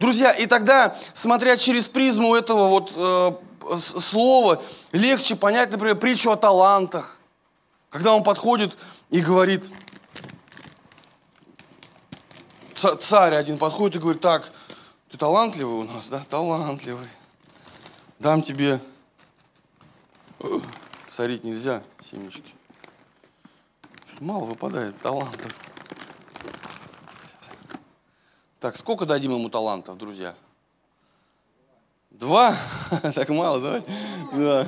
Друзья, 0.00 0.32
и 0.32 0.46
тогда, 0.46 0.96
смотря 1.12 1.56
через 1.56 1.84
призму 1.84 2.34
этого 2.34 2.68
вот 2.70 2.92
э, 2.96 3.76
слова, 3.78 4.60
легче 4.90 5.36
понять, 5.36 5.70
например, 5.70 5.94
притчу 5.94 6.32
о 6.32 6.36
талантах. 6.36 7.18
Когда 7.88 8.12
он 8.12 8.24
подходит 8.24 8.76
и 9.10 9.20
говорит, 9.20 9.70
царь 12.74 13.36
один 13.36 13.58
подходит 13.58 13.94
и 13.94 14.00
говорит, 14.00 14.20
так, 14.20 14.50
ты 15.08 15.18
талантливый 15.18 15.76
у 15.76 15.84
нас, 15.84 16.08
да? 16.08 16.24
Талантливый. 16.28 17.06
Дам 18.18 18.42
тебе... 18.42 18.80
Царить 21.14 21.44
нельзя, 21.44 21.80
семечки. 22.10 22.42
Мало 24.18 24.46
выпадает 24.46 25.00
талантов. 25.00 25.54
Так, 28.58 28.76
сколько 28.76 29.06
дадим 29.06 29.30
ему 29.30 29.48
талантов, 29.48 29.96
друзья? 29.96 30.34
Два? 32.10 32.56
Так 33.14 33.28
мало, 33.28 33.60
давай. 33.60 33.84
Два. 34.32 34.66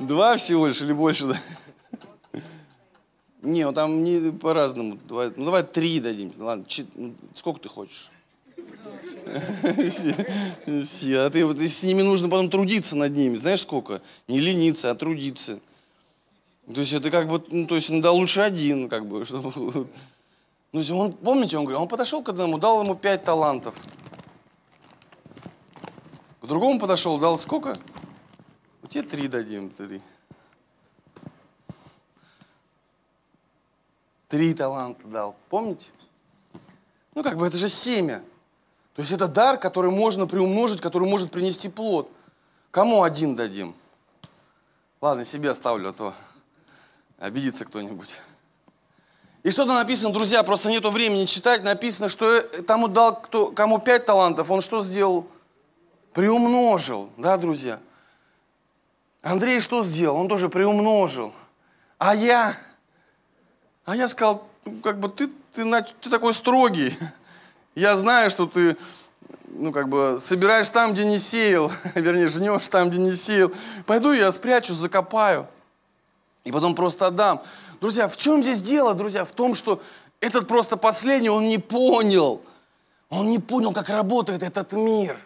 Два 0.00 0.36
всего 0.38 0.66
лишь 0.66 0.80
или 0.80 0.94
больше? 0.94 1.26
Да? 1.26 2.40
Не, 3.42 3.66
ну 3.66 3.74
там 3.74 4.02
не 4.02 4.32
по-разному. 4.32 4.98
Ну 5.10 5.44
давай 5.44 5.62
три 5.62 6.00
дадим. 6.00 6.32
Ладно, 6.38 6.64
чет, 6.64 6.86
ну, 6.94 7.14
сколько 7.34 7.60
ты 7.60 7.68
хочешь? 7.68 8.10
А 10.66 11.30
ты 11.30 11.44
вот 11.44 11.58
с 11.60 11.82
ними 11.82 12.00
нужно 12.00 12.30
потом 12.30 12.48
трудиться 12.48 12.96
над 12.96 13.14
ними. 13.14 13.36
Знаешь 13.36 13.60
сколько? 13.60 14.00
Не 14.26 14.40
лениться, 14.40 14.90
а 14.90 14.94
трудиться. 14.94 15.60
То 16.72 16.80
есть 16.80 16.92
это 16.92 17.10
как 17.10 17.28
бы, 17.28 17.42
ну, 17.48 17.66
то 17.66 17.74
есть, 17.74 17.90
ну, 17.90 18.00
да, 18.00 18.12
лучше 18.12 18.40
один, 18.40 18.88
как 18.88 19.06
бы, 19.06 19.24
чтобы... 19.24 19.88
Ну, 20.72 20.98
он, 20.98 21.12
помните, 21.12 21.58
он 21.58 21.64
говорил, 21.64 21.82
он 21.82 21.88
подошел 21.88 22.22
к 22.22 22.30
одному, 22.30 22.58
дал 22.58 22.82
ему 22.82 22.94
пять 22.94 23.24
талантов. 23.24 23.74
К 26.40 26.46
другому 26.46 26.80
подошел, 26.80 27.18
дал 27.18 27.36
сколько? 27.36 27.76
У 28.82 28.86
тебя 28.86 29.02
три 29.02 29.28
дадим, 29.28 29.70
три. 29.70 30.00
Три 34.28 34.54
таланта 34.54 35.06
дал, 35.06 35.36
помните? 35.50 35.90
Ну, 37.14 37.22
как 37.22 37.36
бы 37.36 37.46
это 37.46 37.58
же 37.58 37.68
семя. 37.68 38.22
То 38.94 39.02
есть 39.02 39.12
это 39.12 39.28
дар, 39.28 39.58
который 39.58 39.90
можно 39.90 40.26
приумножить, 40.26 40.80
который 40.80 41.08
может 41.08 41.30
принести 41.30 41.68
плод. 41.68 42.10
Кому 42.70 43.02
один 43.02 43.36
дадим? 43.36 43.74
Ладно, 45.02 45.26
себе 45.26 45.50
оставлю, 45.50 45.90
а 45.90 45.92
то 45.92 46.14
обидится 47.22 47.64
кто-нибудь. 47.64 48.20
И 49.44 49.50
что-то 49.50 49.74
написано, 49.74 50.12
друзья, 50.12 50.42
просто 50.42 50.68
нету 50.68 50.90
времени 50.90 51.24
читать, 51.24 51.62
написано, 51.62 52.08
что 52.08 52.42
тому 52.62 52.88
дал, 52.88 53.20
кто, 53.20 53.52
кому 53.52 53.78
пять 53.78 54.06
талантов, 54.06 54.50
он 54.50 54.60
что 54.60 54.82
сделал? 54.82 55.26
Приумножил, 56.14 57.10
да, 57.16 57.36
друзья? 57.36 57.78
Андрей 59.22 59.60
что 59.60 59.84
сделал? 59.84 60.16
Он 60.16 60.28
тоже 60.28 60.48
приумножил. 60.48 61.32
А 61.96 62.14
я? 62.14 62.56
А 63.84 63.94
я 63.94 64.08
сказал, 64.08 64.46
ну, 64.64 64.80
как 64.80 64.98
бы 64.98 65.08
ты, 65.08 65.30
ты, 65.54 65.64
ты 66.00 66.10
такой 66.10 66.34
строгий. 66.34 66.98
Я 67.76 67.96
знаю, 67.96 68.30
что 68.30 68.46
ты 68.46 68.76
ну, 69.46 69.70
как 69.70 69.88
бы, 69.88 70.18
собираешь 70.20 70.68
там, 70.68 70.92
где 70.92 71.04
не 71.04 71.20
сеял, 71.20 71.70
вернее, 71.94 72.26
жнешь 72.26 72.66
там, 72.66 72.90
где 72.90 72.98
не 72.98 73.14
сеял. 73.14 73.52
Пойду 73.86 74.12
я 74.12 74.32
спрячу, 74.32 74.74
закопаю. 74.74 75.46
И 76.44 76.52
потом 76.52 76.74
просто 76.74 77.06
отдам. 77.06 77.42
Друзья, 77.80 78.08
в 78.08 78.16
чем 78.16 78.42
здесь 78.42 78.62
дело, 78.62 78.94
друзья? 78.94 79.24
В 79.24 79.32
том, 79.32 79.54
что 79.54 79.80
этот 80.20 80.48
просто 80.48 80.76
последний, 80.76 81.30
он 81.30 81.48
не 81.48 81.58
понял. 81.58 82.42
Он 83.08 83.28
не 83.28 83.38
понял, 83.38 83.72
как 83.72 83.88
работает 83.88 84.42
этот 84.42 84.72
мир. 84.72 85.18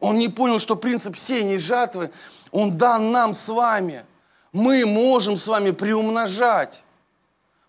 Он 0.00 0.18
не 0.18 0.28
понял, 0.28 0.58
что 0.58 0.76
принцип 0.76 1.16
сеяния 1.16 1.54
и 1.54 1.58
жатвы, 1.58 2.10
он 2.50 2.76
дан 2.76 3.10
нам 3.10 3.32
с 3.32 3.48
вами. 3.48 4.04
Мы 4.52 4.84
можем 4.84 5.36
с 5.36 5.46
вами 5.46 5.70
приумножать. 5.70 6.84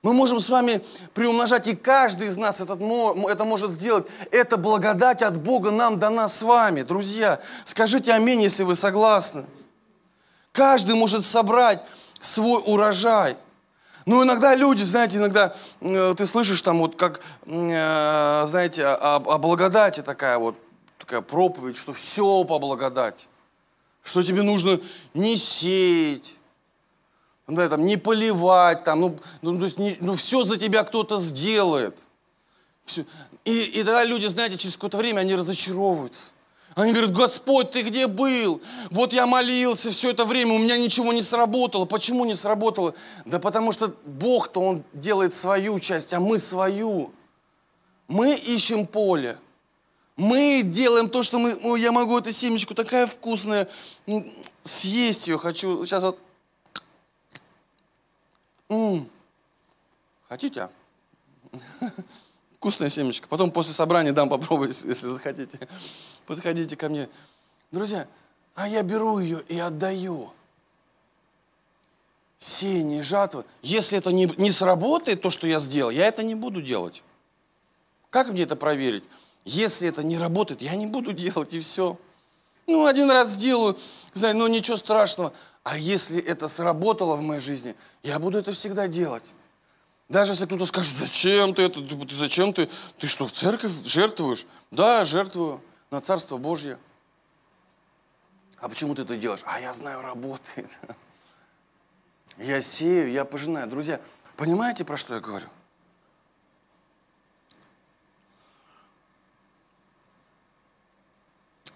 Мы 0.01 0.13
можем 0.13 0.39
с 0.39 0.49
вами 0.49 0.83
приумножать, 1.13 1.65
и 1.67 1.75
каждый 1.75 2.27
из 2.27 2.37
нас 2.37 2.61
этот, 2.61 2.79
это 2.79 3.45
может 3.45 3.71
сделать. 3.71 4.05
Это 4.31 4.57
благодать 4.57 5.21
от 5.23 5.37
Бога 5.37 5.71
нам 5.71 5.97
дана 5.97 6.27
с 6.27 6.41
вами. 6.43 6.83
Друзья, 6.83 7.39
скажите 7.63 8.11
аминь, 8.11 8.41
если 8.41 8.63
вы 8.63 8.75
согласны. 8.75 9.45
Каждый 10.51 10.95
может 10.95 11.25
собрать 11.25 11.83
свой 12.19 12.61
урожай. 12.65 13.37
Ну, 14.05 14.23
иногда 14.23 14.53
люди, 14.53 14.83
знаете, 14.83 15.17
иногда 15.17 15.55
э, 15.81 16.13
ты 16.15 16.25
слышишь 16.25 16.61
там 16.61 16.79
вот 16.79 16.95
как, 16.95 17.21
э, 17.45 18.45
знаете, 18.47 18.85
о, 18.85 19.15
о 19.15 19.37
благодати 19.39 20.01
такая 20.03 20.37
вот, 20.37 20.55
такая 20.99 21.21
проповедь, 21.21 21.77
что 21.77 21.91
все 21.91 22.43
по 22.43 22.59
благодати. 22.59 23.27
Что 24.03 24.21
тебе 24.21 24.43
нужно 24.43 24.79
не 25.15 25.37
сеять, 25.37 26.37
да, 27.47 27.67
там, 27.67 27.85
не 27.85 27.97
поливать, 27.97 28.83
там, 28.83 29.01
ну, 29.01 29.19
ну, 29.41 29.57
то 29.57 29.65
есть 29.65 29.79
не, 29.79 29.97
ну 29.99 30.13
все 30.13 30.43
за 30.43 30.57
тебя 30.57 30.83
кто-то 30.83 31.19
сделает. 31.19 31.97
Все. 32.85 33.05
И, 33.43 33.63
и 33.63 33.77
тогда 33.83 34.03
люди, 34.03 34.27
знаете, 34.27 34.57
через 34.57 34.75
какое-то 34.75 34.97
время 34.97 35.21
они 35.21 35.35
разочаровываются. 35.35 36.31
Они 36.75 36.91
говорят, 36.91 37.13
Господь, 37.13 37.71
ты 37.71 37.83
где 37.83 38.05
был? 38.05 38.61
Вот 38.91 39.13
я 39.13 39.25
молился 39.25 39.91
все 39.91 40.11
это 40.11 40.25
время, 40.25 40.53
у 40.53 40.57
меня 40.57 40.77
ничего 40.77 41.13
не 41.13 41.21
сработало. 41.21 41.85
Почему 41.85 42.25
не 42.25 42.35
сработало? 42.35 42.93
Да 43.23 43.39
потому 43.39 43.71
что 43.71 43.95
Бог-то, 44.03 44.59
Он 44.59 44.83
делает 44.91 45.33
свою 45.33 45.79
часть, 45.79 46.13
а 46.13 46.19
мы 46.19 46.37
свою. 46.37 47.13
Мы 48.09 48.35
ищем 48.35 48.85
поле. 48.87 49.37
Мы 50.17 50.63
делаем 50.63 51.09
то, 51.09 51.23
что 51.23 51.39
мы... 51.39 51.55
Ну, 51.55 51.77
я 51.77 51.93
могу 51.93 52.17
эту 52.17 52.33
семечку 52.33 52.75
такая 52.75 53.07
вкусная, 53.07 53.69
съесть 54.63 55.27
ее 55.27 55.37
хочу. 55.37 55.85
Сейчас 55.85 56.03
вот... 56.03 56.19
М-м. 58.67 59.09
Хотите? 60.27 60.69
Вкусная 62.65 62.89
семечка. 62.89 63.27
Потом 63.27 63.51
после 63.51 63.75
собрания 63.75 64.11
дам 64.11 64.27
попробовать, 64.27 64.81
если 64.85 65.05
захотите 65.05 65.59
подходите 66.25 66.75
ко 66.75 66.89
мне. 66.89 67.09
Друзья, 67.71 68.07
а 68.55 68.67
я 68.67 68.81
беру 68.81 69.19
ее 69.19 69.43
и 69.47 69.59
отдаю. 69.59 70.31
Сеяние, 72.39 73.03
жатва. 73.03 73.45
Если 73.61 73.99
это 73.99 74.11
не, 74.11 74.25
не 74.37 74.49
сработает, 74.49 75.21
то, 75.21 75.29
что 75.29 75.45
я 75.45 75.59
сделал, 75.59 75.91
я 75.91 76.07
это 76.07 76.23
не 76.23 76.33
буду 76.33 76.59
делать. 76.59 77.03
Как 78.09 78.29
мне 78.29 78.41
это 78.41 78.55
проверить? 78.55 79.03
Если 79.43 79.87
это 79.87 80.03
не 80.03 80.17
работает, 80.17 80.63
я 80.63 80.73
не 80.73 80.87
буду 80.87 81.13
делать, 81.13 81.53
и 81.53 81.59
все. 81.59 81.99
Ну, 82.65 82.87
один 82.87 83.11
раз 83.11 83.29
сделаю, 83.29 83.77
знаете, 84.15 84.39
ну 84.39 84.47
ничего 84.47 84.77
страшного. 84.77 85.33
А 85.61 85.77
если 85.77 86.19
это 86.19 86.47
сработало 86.47 87.15
в 87.15 87.21
моей 87.21 87.39
жизни, 87.39 87.75
я 88.01 88.17
буду 88.17 88.39
это 88.39 88.53
всегда 88.53 88.87
делать. 88.87 89.35
Даже 90.07 90.33
если 90.33 90.45
кто-то 90.45 90.65
скажет, 90.65 90.95
зачем 90.95 91.55
ты 91.55 91.63
это, 91.63 91.81
ты, 91.81 92.15
зачем 92.15 92.53
ты, 92.53 92.69
ты 92.99 93.07
что, 93.07 93.25
в 93.25 93.31
церковь 93.31 93.71
жертвуешь? 93.85 94.45
Да, 94.69 95.03
жертвую 95.03 95.61
на 95.89 95.99
Царство 95.99 96.37
Божье. 96.37 96.77
А 98.57 98.69
почему 98.69 98.93
ты 98.93 99.01
это 99.01 99.15
делаешь? 99.15 99.41
А 99.45 99.59
я 99.59 99.73
знаю, 99.73 100.01
работает. 100.01 100.69
Я 102.37 102.61
сею, 102.61 103.11
я 103.11 103.23
пожинаю. 103.23 103.65
Друзья, 103.65 104.01
понимаете, 104.35 104.83
про 104.83 104.97
что 104.97 105.13
я 105.13 105.21
говорю? 105.21 105.47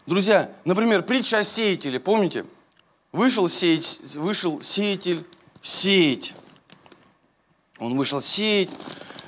Друзья, 0.06 0.52
например, 0.66 1.04
притча 1.04 1.38
о 1.38 1.44
сеятеле, 1.46 1.98
помните? 1.98 2.46
Вышел, 3.14 3.48
сеять, 3.48 4.16
вышел 4.16 4.62
сеятель 4.62 5.26
сеять. 5.62 6.36
Он 7.80 7.98
вышел 7.98 8.22
сеять, 8.22 8.70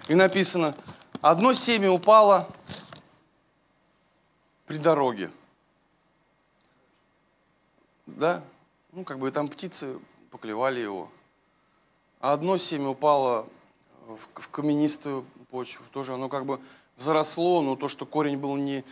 и 0.09 0.15
написано, 0.15 0.75
одно 1.21 1.53
семя 1.53 1.91
упало 1.91 2.49
при 4.65 4.77
дороге. 4.77 5.31
Да? 8.05 8.43
Ну, 8.91 9.05
как 9.05 9.19
бы 9.19 9.31
там 9.31 9.47
птицы 9.47 9.97
поклевали 10.31 10.81
его. 10.81 11.09
А 12.19 12.33
одно 12.33 12.57
семя 12.57 12.89
упало 12.89 13.47
в, 14.05 14.41
в 14.41 14.47
каменистую 14.49 15.25
почву. 15.49 15.85
Тоже 15.91 16.13
оно 16.13 16.27
как 16.27 16.45
бы 16.45 16.59
заросло, 16.97 17.61
но 17.61 17.75
то, 17.75 17.87
что 17.87 18.05
корень 18.05 18.37
был 18.37 18.55
не... 18.57 18.83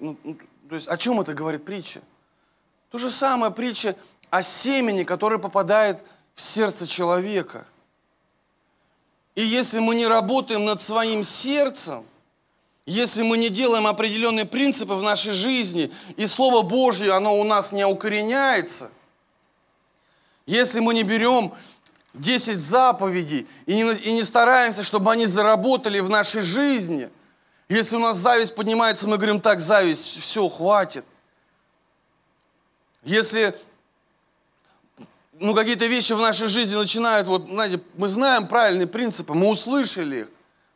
Ну, 0.00 0.16
ну, 0.24 0.36
то 0.68 0.74
есть 0.74 0.88
о 0.88 0.96
чем 0.96 1.20
это 1.20 1.34
говорит 1.34 1.64
притча? 1.64 2.00
То 2.90 2.98
же 2.98 3.10
самое 3.10 3.52
притча 3.52 3.94
о 4.30 4.42
семени, 4.42 5.04
которое 5.04 5.38
попадает 5.38 6.02
в 6.34 6.40
сердце 6.40 6.86
человека. 6.86 7.66
И 9.34 9.42
если 9.42 9.78
мы 9.78 9.94
не 9.94 10.06
работаем 10.06 10.64
над 10.64 10.82
своим 10.82 11.24
сердцем, 11.24 12.04
если 12.84 13.22
мы 13.22 13.38
не 13.38 13.48
делаем 13.48 13.86
определенные 13.86 14.44
принципы 14.44 14.94
в 14.94 15.02
нашей 15.02 15.32
жизни, 15.32 15.92
и 16.16 16.26
Слово 16.26 16.62
Божье, 16.62 17.12
оно 17.12 17.38
у 17.38 17.44
нас 17.44 17.72
не 17.72 17.86
укореняется, 17.86 18.90
если 20.44 20.80
мы 20.80 20.92
не 20.92 21.04
берем 21.04 21.54
10 22.14 22.60
заповедей 22.60 23.46
и 23.66 23.74
не, 23.74 23.94
и 23.94 24.12
не 24.12 24.24
стараемся, 24.24 24.84
чтобы 24.84 25.12
они 25.12 25.26
заработали 25.26 26.00
в 26.00 26.10
нашей 26.10 26.42
жизни, 26.42 27.08
если 27.68 27.96
у 27.96 28.00
нас 28.00 28.18
зависть 28.18 28.54
поднимается, 28.54 29.08
мы 29.08 29.16
говорим, 29.16 29.40
так, 29.40 29.60
зависть, 29.60 30.20
все, 30.20 30.46
хватит. 30.48 31.06
Если 33.02 33.58
ну, 35.42 35.54
какие-то 35.54 35.86
вещи 35.86 36.12
в 36.12 36.20
нашей 36.20 36.46
жизни 36.46 36.76
начинают, 36.76 37.26
вот, 37.26 37.48
знаете, 37.48 37.80
мы 37.96 38.06
знаем 38.06 38.46
правильные 38.46 38.86
принципы, 38.86 39.34
мы 39.34 39.48
услышали 39.48 40.20
их, 40.20 40.30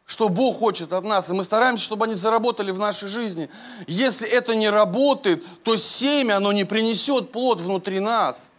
что 0.07 0.29
Бог 0.29 0.59
хочет 0.59 0.93
от 0.93 1.05
нас, 1.05 1.31
и 1.31 1.35
мы 1.35 1.45
стараемся, 1.45 1.85
чтобы 1.85 2.05
они 2.05 2.15
заработали 2.15 2.73
в 2.73 2.79
нашей 2.81 3.09
жизни. 3.09 3.49
Если 3.87 4.29
это 4.29 4.57
не 4.57 4.69
работает, 4.69 5.45
то 5.63 5.77
семя, 5.77 6.39
оно 6.39 6.53
не 6.53 6.65
принесет 6.65 7.31
плод 7.31 7.61
внутри 7.61 8.01
нас. 8.01 8.53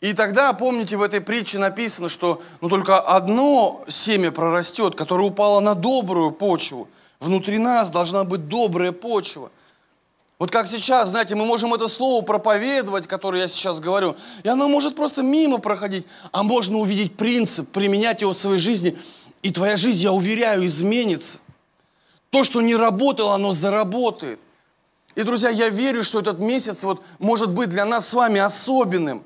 И 0.00 0.12
тогда, 0.12 0.52
помните, 0.52 0.96
в 0.96 1.02
этой 1.02 1.20
притче 1.20 1.58
написано, 1.58 2.08
что 2.08 2.42
ну, 2.60 2.68
только 2.68 2.98
одно 2.98 3.84
семя 3.88 4.32
прорастет, 4.32 4.96
которое 4.96 5.28
упало 5.28 5.60
на 5.60 5.76
добрую 5.76 6.32
почву. 6.32 6.88
Внутри 7.20 7.58
нас 7.58 7.88
должна 7.88 8.24
быть 8.24 8.48
добрая 8.48 8.90
почва– 8.90 9.52
вот 10.38 10.50
как 10.50 10.68
сейчас, 10.68 11.08
знаете, 11.08 11.34
мы 11.34 11.46
можем 11.46 11.72
это 11.72 11.88
слово 11.88 12.22
проповедовать, 12.22 13.06
которое 13.06 13.42
я 13.42 13.48
сейчас 13.48 13.80
говорю, 13.80 14.16
и 14.42 14.48
оно 14.48 14.68
может 14.68 14.94
просто 14.94 15.22
мимо 15.22 15.58
проходить, 15.58 16.06
а 16.30 16.42
можно 16.42 16.76
увидеть 16.76 17.16
принцип, 17.16 17.70
применять 17.70 18.20
его 18.20 18.32
в 18.32 18.36
своей 18.36 18.58
жизни, 18.58 18.98
и 19.42 19.50
твоя 19.50 19.76
жизнь, 19.76 20.02
я 20.02 20.12
уверяю, 20.12 20.66
изменится. 20.66 21.38
То, 22.30 22.44
что 22.44 22.60
не 22.60 22.76
работало, 22.76 23.34
оно 23.34 23.52
заработает. 23.52 24.38
И, 25.14 25.22
друзья, 25.22 25.48
я 25.48 25.70
верю, 25.70 26.04
что 26.04 26.20
этот 26.20 26.38
месяц 26.38 26.82
вот 26.82 27.02
может 27.18 27.54
быть 27.54 27.70
для 27.70 27.86
нас 27.86 28.06
с 28.06 28.12
вами 28.12 28.38
особенным. 28.38 29.24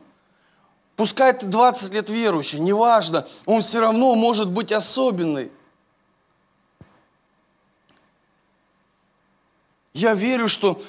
Пускай 0.95 1.33
ты 1.33 1.47
20 1.47 1.93
лет 1.93 2.09
верующий, 2.09 2.61
неважно, 2.61 3.27
он 3.47 3.63
все 3.63 3.81
равно 3.81 4.15
может 4.15 4.49
быть 4.49 4.71
особенный. 4.71 5.51
Я 9.93 10.15
верю, 10.15 10.49
что 10.49 10.81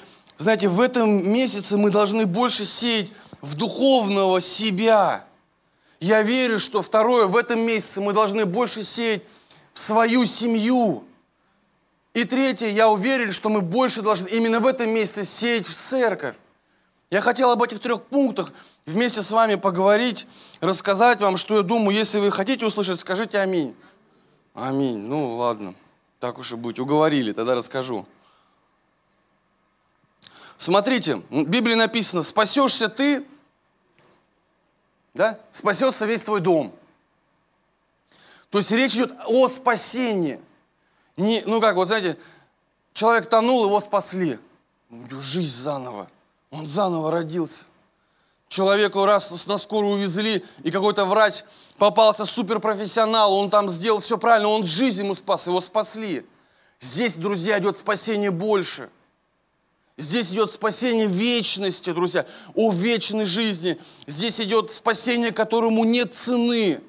знаете, 0.42 0.68
в 0.68 0.80
этом 0.80 1.30
месяце 1.30 1.78
мы 1.78 1.90
должны 1.90 2.26
больше 2.26 2.64
сеять 2.64 3.12
в 3.40 3.54
духовного 3.54 4.40
себя. 4.40 5.24
Я 6.00 6.22
верю, 6.22 6.58
что 6.58 6.82
второе, 6.82 7.26
в 7.26 7.36
этом 7.36 7.60
месяце 7.60 8.00
мы 8.00 8.12
должны 8.12 8.44
больше 8.44 8.82
сеять 8.82 9.22
в 9.72 9.78
свою 9.78 10.24
семью. 10.26 11.04
И 12.12 12.24
третье, 12.24 12.68
я 12.68 12.90
уверен, 12.90 13.32
что 13.32 13.48
мы 13.48 13.60
больше 13.60 14.02
должны 14.02 14.28
именно 14.28 14.60
в 14.60 14.66
этом 14.66 14.90
месяце 14.90 15.24
сеять 15.24 15.66
в 15.66 15.74
церковь. 15.74 16.34
Я 17.10 17.20
хотел 17.20 17.50
об 17.50 17.62
этих 17.62 17.80
трех 17.80 18.02
пунктах 18.02 18.52
вместе 18.84 19.22
с 19.22 19.30
вами 19.30 19.54
поговорить, 19.54 20.26
рассказать 20.60 21.20
вам, 21.20 21.36
что 21.36 21.56
я 21.56 21.62
думаю. 21.62 21.96
Если 21.96 22.18
вы 22.18 22.30
хотите 22.30 22.66
услышать, 22.66 23.00
скажите 23.00 23.38
аминь. 23.38 23.74
Аминь. 24.54 24.98
Ну, 24.98 25.36
ладно. 25.36 25.74
Так 26.20 26.38
уж 26.38 26.52
и 26.52 26.56
быть. 26.56 26.78
Уговорили, 26.78 27.32
тогда 27.32 27.54
расскажу. 27.54 28.06
Смотрите, 30.62 31.16
в 31.28 31.42
Библии 31.42 31.74
написано, 31.74 32.22
спасешься 32.22 32.88
ты, 32.88 33.26
да, 35.12 35.40
спасется 35.50 36.06
весь 36.06 36.22
твой 36.22 36.40
дом. 36.40 36.72
То 38.48 38.58
есть 38.58 38.70
речь 38.70 38.94
идет 38.94 39.12
о 39.26 39.48
спасении. 39.48 40.40
Не, 41.16 41.42
ну 41.46 41.60
как, 41.60 41.74
вот 41.74 41.88
знаете, 41.88 42.16
человек 42.94 43.28
тонул, 43.28 43.64
его 43.64 43.80
спасли. 43.80 44.38
Жизнь 45.10 45.52
заново. 45.52 46.08
Он 46.52 46.64
заново 46.68 47.10
родился. 47.10 47.64
Человеку 48.46 49.04
раз 49.04 49.46
на 49.48 49.58
скорую 49.58 49.94
увезли, 49.94 50.44
и 50.62 50.70
какой-то 50.70 51.06
врач 51.06 51.42
попался 51.76 52.24
суперпрофессионал, 52.24 53.34
он 53.34 53.50
там 53.50 53.68
сделал 53.68 53.98
все 53.98 54.16
правильно, 54.16 54.50
он 54.50 54.62
жизнь 54.62 55.02
ему 55.02 55.16
спас, 55.16 55.48
его 55.48 55.60
спасли. 55.60 56.24
Здесь, 56.78 57.16
друзья, 57.16 57.58
идет 57.58 57.78
спасение 57.78 58.30
больше. 58.30 58.90
Здесь 59.98 60.32
идет 60.32 60.50
спасение 60.50 61.06
вечности, 61.06 61.92
друзья, 61.92 62.26
о 62.54 62.72
вечной 62.72 63.26
жизни. 63.26 63.78
Здесь 64.06 64.40
идет 64.40 64.72
спасение, 64.72 65.32
которому 65.32 65.84
нет 65.84 66.14
цены. 66.14 66.80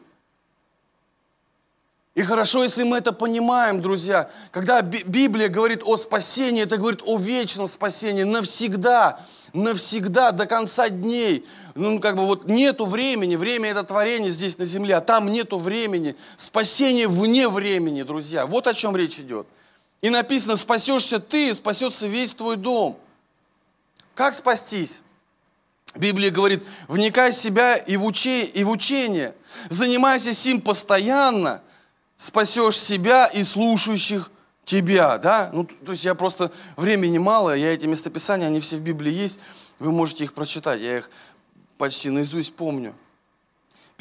И 2.15 2.21
хорошо, 2.21 2.63
если 2.63 2.83
мы 2.83 2.97
это 2.97 3.11
понимаем, 3.11 3.81
друзья. 3.81 4.29
Когда 4.51 4.81
Библия 4.81 5.49
говорит 5.49 5.81
о 5.83 5.97
спасении, 5.97 6.63
это 6.63 6.77
говорит 6.77 7.01
о 7.05 7.17
вечном 7.17 7.67
спасении 7.67 8.21
навсегда, 8.21 9.19
навсегда, 9.51 10.31
до 10.31 10.45
конца 10.45 10.89
дней. 10.89 11.45
Ну, 11.73 11.99
как 11.99 12.15
бы 12.15 12.25
вот 12.25 12.47
нету 12.47 12.85
времени, 12.85 13.35
время 13.35 13.71
это 13.71 13.83
творение 13.83 14.31
здесь 14.31 14.59
на 14.59 14.65
земле, 14.65 14.95
а 14.95 15.01
там 15.01 15.31
нету 15.31 15.57
времени. 15.57 16.15
Спасение 16.35 17.07
вне 17.07 17.49
времени, 17.49 18.03
друзья. 18.03 18.45
Вот 18.45 18.67
о 18.67 18.75
чем 18.75 18.95
речь 18.95 19.17
идет. 19.17 19.47
И 20.03 20.11
написано, 20.11 20.55
спасешься 20.55 21.19
ты, 21.19 21.51
спасется 21.55 22.07
весь 22.07 22.31
твой 22.33 22.57
дом. 22.57 22.99
Как 24.13 24.35
спастись? 24.35 25.01
Библия 25.95 26.29
говорит, 26.29 26.63
вникай 26.87 27.31
в 27.31 27.35
себя 27.35 27.75
и 27.75 27.97
в, 27.97 28.05
уче, 28.05 28.43
и 28.43 28.63
в 28.63 28.69
учение. 28.69 29.33
Занимайся 29.69 30.31
сим 30.33 30.61
постоянно– 30.61 31.63
спасешь 32.23 32.79
себя 32.79 33.27
и 33.27 33.43
слушающих 33.43 34.31
тебя, 34.63 35.17
да? 35.17 35.49
Ну, 35.51 35.65
то 35.65 35.91
есть 35.91 36.05
я 36.05 36.15
просто, 36.15 36.51
времени 36.77 37.17
мало, 37.17 37.53
я 37.53 37.73
эти 37.73 37.85
местописания, 37.85 38.47
они 38.47 38.61
все 38.61 38.77
в 38.77 38.81
Библии 38.81 39.11
есть, 39.11 39.39
вы 39.79 39.91
можете 39.91 40.23
их 40.23 40.33
прочитать, 40.33 40.79
я 40.79 40.99
их 40.99 41.09
почти 41.77 42.09
наизусть 42.09 42.55
помню. 42.55 42.95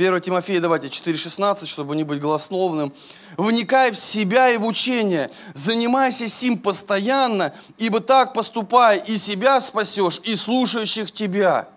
1 0.03 0.21
Тимофея, 0.21 0.61
давайте, 0.61 0.89
4,16, 0.89 1.67
чтобы 1.67 1.95
не 1.95 2.03
быть 2.03 2.21
голословным. 2.21 2.93
«Вникай 3.37 3.93
в 3.93 3.97
себя 3.97 4.51
и 4.51 4.59
в 4.59 4.67
учение, 4.67 5.31
занимайся 5.55 6.29
сим 6.29 6.59
постоянно, 6.59 7.55
ибо 7.79 8.01
так 8.01 8.35
поступая 8.35 8.99
и 8.99 9.17
себя 9.17 9.61
спасешь, 9.61 10.21
и 10.25 10.35
слушающих 10.35 11.13
тебя». 11.13 11.69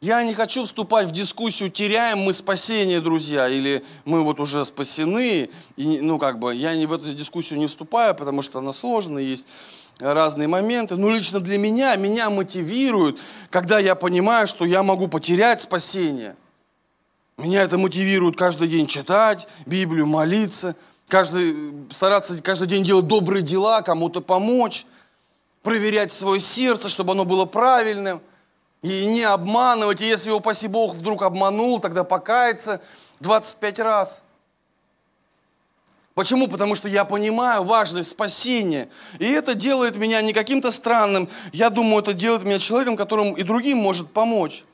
Я 0.00 0.22
не 0.22 0.32
хочу 0.32 0.64
вступать 0.64 1.08
в 1.08 1.10
дискуссию, 1.10 1.70
теряем 1.70 2.20
мы 2.20 2.32
спасение, 2.32 3.00
друзья, 3.00 3.48
или 3.48 3.84
мы 4.04 4.22
вот 4.22 4.38
уже 4.38 4.64
спасены. 4.64 5.50
И, 5.76 6.00
ну, 6.00 6.20
как 6.20 6.38
бы, 6.38 6.54
я 6.54 6.76
не 6.76 6.86
в 6.86 6.92
эту 6.92 7.12
дискуссию 7.14 7.58
не 7.58 7.66
вступаю, 7.66 8.14
потому 8.14 8.42
что 8.42 8.60
она 8.60 8.72
сложная, 8.72 9.24
есть 9.24 9.48
разные 9.98 10.48
моменты. 10.48 10.96
Но 10.96 11.10
лично 11.10 11.40
для 11.40 11.58
меня, 11.58 11.96
меня 11.96 12.30
мотивирует, 12.30 13.20
когда 13.50 13.78
я 13.78 13.94
понимаю, 13.94 14.46
что 14.46 14.64
я 14.64 14.82
могу 14.82 15.08
потерять 15.08 15.62
спасение. 15.62 16.36
Меня 17.36 17.62
это 17.62 17.78
мотивирует 17.78 18.36
каждый 18.36 18.68
день 18.68 18.86
читать 18.86 19.46
Библию, 19.66 20.06
молиться, 20.06 20.74
каждый, 21.06 21.72
стараться 21.90 22.42
каждый 22.42 22.68
день 22.68 22.82
делать 22.82 23.06
добрые 23.06 23.42
дела, 23.42 23.82
кому-то 23.82 24.20
помочь, 24.20 24.86
проверять 25.62 26.12
свое 26.12 26.40
сердце, 26.40 26.88
чтобы 26.88 27.12
оно 27.12 27.24
было 27.24 27.44
правильным– 27.44 28.20
и 28.82 29.06
не 29.06 29.22
обманывать. 29.22 30.00
И 30.00 30.06
если, 30.06 30.30
упаси 30.30 30.68
Бог, 30.68 30.94
вдруг 30.94 31.22
обманул, 31.22 31.80
тогда 31.80 32.04
покаяться 32.04 32.80
25 33.20 33.78
раз. 33.80 34.22
Почему? 36.18 36.48
Потому 36.48 36.74
что 36.74 36.88
я 36.88 37.04
понимаю 37.04 37.62
важность 37.62 38.08
спасения. 38.08 38.88
И 39.20 39.26
это 39.26 39.54
делает 39.54 39.96
меня 39.96 40.20
не 40.20 40.32
каким-то 40.32 40.72
странным. 40.72 41.28
Я 41.52 41.70
думаю, 41.70 42.02
это 42.02 42.12
делает 42.12 42.42
меня 42.42 42.58
человеком, 42.58 42.96
которому 42.96 43.36
и 43.36 43.44
другим 43.44 43.78
может 43.78 44.12
помочь. 44.12 44.64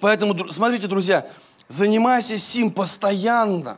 Поэтому, 0.00 0.50
смотрите, 0.50 0.86
друзья, 0.86 1.30
занимайся 1.68 2.38
сим 2.38 2.70
постоянно. 2.70 3.76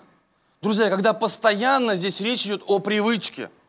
Друзья, 0.63 0.89
когда 0.89 1.13
постоянно, 1.13 1.97
здесь 1.97 2.21
речь 2.21 2.47
идет 2.47 2.63
о 2.69 2.79
привычке– 2.79 3.51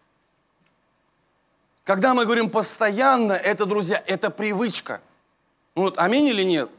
когда 1.83 2.13
мы 2.13 2.25
говорим 2.25 2.51
постоянно, 2.51 3.33
это, 3.33 3.65
друзья, 3.65 4.03
это 4.05 4.29
привычка. 4.29 5.01
Ну, 5.73 5.81
вот, 5.81 5.97
аминь 5.97 6.27
или 6.27 6.43
нет? 6.43 6.69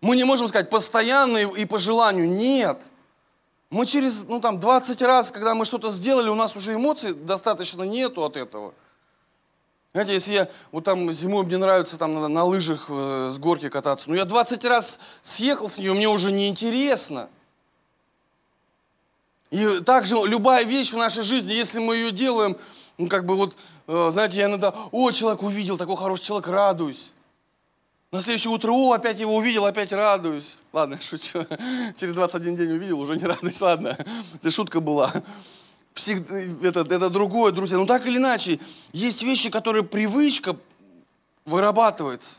Мы 0.00 0.16
не 0.16 0.24
можем 0.24 0.48
сказать 0.48 0.70
постоянно 0.70 1.38
и, 1.38 1.64
по 1.64 1.78
желанию. 1.78 2.28
Нет. 2.28 2.82
Мы 3.70 3.86
через, 3.86 4.24
ну 4.24 4.40
там, 4.40 4.58
20 4.58 5.02
раз, 5.02 5.30
когда 5.30 5.54
мы 5.54 5.64
что-то 5.64 5.90
сделали, 5.90 6.28
у 6.28 6.34
нас 6.34 6.56
уже 6.56 6.74
эмоций 6.74 7.14
достаточно 7.14 7.82
нету 7.82 8.24
от 8.24 8.36
этого. 8.36 8.74
Знаете, 9.92 10.14
если 10.14 10.32
я, 10.32 10.48
вот 10.72 10.84
там 10.84 11.12
зимой 11.12 11.44
мне 11.44 11.56
нравится 11.56 11.98
там 11.98 12.14
на, 12.14 12.28
на 12.28 12.44
лыжах 12.44 12.86
э, 12.88 13.30
с 13.32 13.38
горки 13.38 13.68
кататься, 13.68 14.08
ну 14.08 14.14
я 14.14 14.24
20 14.24 14.64
раз 14.64 15.00
съехал 15.20 15.68
с 15.68 15.78
нее, 15.78 15.94
мне 15.94 16.08
уже 16.08 16.30
неинтересно. 16.30 17.28
И 19.50 19.80
также 19.80 20.14
любая 20.26 20.64
вещь 20.64 20.92
в 20.92 20.96
нашей 20.96 21.24
жизни, 21.24 21.52
если 21.52 21.80
мы 21.80 21.96
ее 21.96 22.12
делаем, 22.12 22.56
ну 22.98 23.08
как 23.08 23.26
бы 23.26 23.34
вот 23.34 23.56
Э, 23.92 24.08
знаете, 24.12 24.38
я 24.38 24.46
иногда, 24.46 24.72
о, 24.92 25.10
человек 25.10 25.42
увидел, 25.42 25.76
такой 25.76 25.96
хороший 25.96 26.22
человек, 26.22 26.46
радуюсь. 26.46 27.12
На 28.12 28.20
следующее 28.20 28.52
утро, 28.52 28.72
о, 28.72 28.92
опять 28.92 29.20
его 29.20 29.36
увидел, 29.36 29.66
опять 29.66 29.92
радуюсь. 29.92 30.56
Ладно, 30.72 31.00
шучу. 31.02 31.46
Через 31.96 32.14
21 32.14 32.56
день 32.56 32.72
увидел, 32.72 33.00
уже 33.00 33.16
не 33.16 33.24
радуюсь. 33.24 33.60
Ладно, 33.60 33.96
это 34.34 34.50
шутка 34.50 34.80
была. 34.80 35.12
Всегда, 35.94 36.38
это, 36.68 36.80
это 36.80 37.10
другое, 37.10 37.52
друзья. 37.52 37.78
Но 37.78 37.86
так 37.86 38.06
или 38.06 38.16
иначе, 38.16 38.58
есть 38.92 39.22
вещи, 39.22 39.50
которые 39.50 39.84
привычка 39.84 40.56
вырабатывается. 41.44 42.36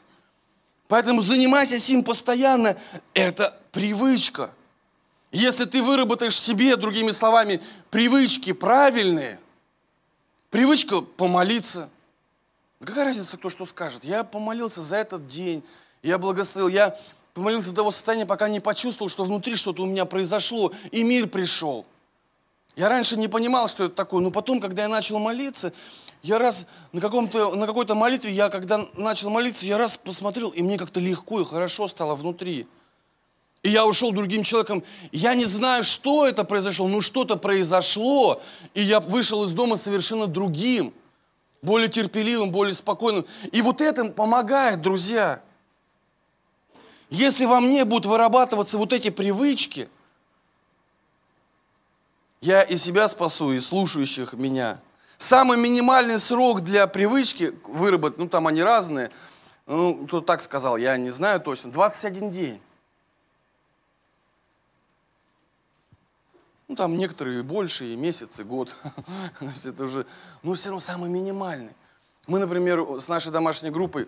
Поэтому 0.87 1.21
занимайся 1.21 1.79
сим 1.79 2.03
постоянно. 2.03 2.77
Это 3.13 3.57
привычка. 3.71 4.51
Если 5.31 5.63
ты 5.63 5.81
выработаешь 5.81 6.37
себе, 6.37 6.75
другими 6.75 7.11
словами, 7.11 7.61
привычки 7.89 8.51
правильные– 8.51 9.39
Привычка 10.51 10.99
помолиться. 10.99 11.89
Какая 12.81 13.05
разница, 13.05 13.37
кто 13.37 13.49
что 13.49 13.65
скажет? 13.65 14.03
Я 14.03 14.23
помолился 14.23 14.81
за 14.81 14.97
этот 14.97 15.27
день, 15.27 15.63
я 16.01 16.17
благословил, 16.17 16.67
я 16.67 16.97
помолился 17.35 17.69
до 17.69 17.77
того 17.77 17.91
состояния, 17.91 18.25
пока 18.25 18.49
не 18.49 18.59
почувствовал, 18.59 19.09
что 19.09 19.23
внутри 19.23 19.55
что-то 19.55 19.83
у 19.83 19.85
меня 19.85 20.05
произошло, 20.05 20.71
и 20.89 21.03
мир 21.03 21.27
пришел. 21.27 21.85
Я 22.75 22.89
раньше 22.89 23.17
не 23.17 23.27
понимал, 23.27 23.67
что 23.67 23.85
это 23.85 23.95
такое, 23.95 24.21
но 24.21 24.31
потом, 24.31 24.59
когда 24.59 24.83
я 24.83 24.87
начал 24.87 25.19
молиться, 25.19 25.73
я 26.23 26.39
раз 26.39 26.65
на, 26.91 27.01
каком-то, 27.01 27.53
на 27.53 27.67
какой-то 27.67 27.93
молитве, 27.93 28.31
я 28.31 28.49
когда 28.49 28.87
начал 28.95 29.29
молиться, 29.29 29.65
я 29.65 29.77
раз 29.77 29.97
посмотрел, 29.97 30.49
и 30.49 30.63
мне 30.63 30.77
как-то 30.77 30.99
легко 30.99 31.41
и 31.41 31.45
хорошо 31.45 31.87
стало 31.87 32.15
внутри. 32.15 32.67
И 33.61 33.69
я 33.69 33.85
ушел 33.85 34.11
другим 34.11 34.41
человеком. 34.41 34.83
Я 35.11 35.35
не 35.35 35.45
знаю, 35.45 35.83
что 35.83 36.25
это 36.25 36.43
произошло, 36.43 36.87
но 36.87 37.01
что-то 37.01 37.35
произошло. 37.35 38.41
И 38.73 38.81
я 38.81 38.99
вышел 38.99 39.43
из 39.43 39.53
дома 39.53 39.75
совершенно 39.75 40.25
другим, 40.25 40.95
более 41.61 41.89
терпеливым, 41.89 42.51
более 42.51 42.73
спокойным. 42.73 43.25
И 43.51 43.61
вот 43.61 43.81
это 43.81 44.05
помогает, 44.05 44.81
друзья. 44.81 45.41
Если 47.09 47.45
во 47.45 47.59
мне 47.59 47.85
будут 47.85 48.05
вырабатываться 48.05 48.77
вот 48.77 48.93
эти 48.93 49.09
привычки, 49.09 49.89
я 52.39 52.63
и 52.63 52.77
себя 52.77 53.07
спасу, 53.07 53.51
и 53.51 53.59
слушающих 53.59 54.33
меня. 54.33 54.79
Самый 55.17 55.57
минимальный 55.57 56.17
срок 56.17 56.61
для 56.61 56.87
привычки 56.87 57.53
выработать, 57.65 58.17
ну 58.17 58.27
там 58.27 58.47
они 58.47 58.63
разные, 58.63 59.11
ну 59.67 60.07
кто 60.07 60.21
так 60.21 60.41
сказал, 60.41 60.77
я 60.77 60.97
не 60.97 61.11
знаю 61.11 61.39
точно, 61.41 61.71
21 61.71 62.31
день. 62.31 62.61
Ну, 66.71 66.77
там 66.77 66.97
некоторые 66.97 67.43
больше, 67.43 67.83
и 67.83 67.97
месяц, 67.97 68.39
и 68.39 68.43
год. 68.43 68.73
это 69.65 69.83
уже, 69.83 70.05
ну, 70.41 70.53
все 70.53 70.69
равно 70.69 70.79
самый 70.79 71.09
минимальный. 71.09 71.73
Мы, 72.27 72.39
например, 72.39 72.97
с 72.97 73.09
нашей 73.09 73.29
домашней 73.29 73.71
группой 73.71 74.07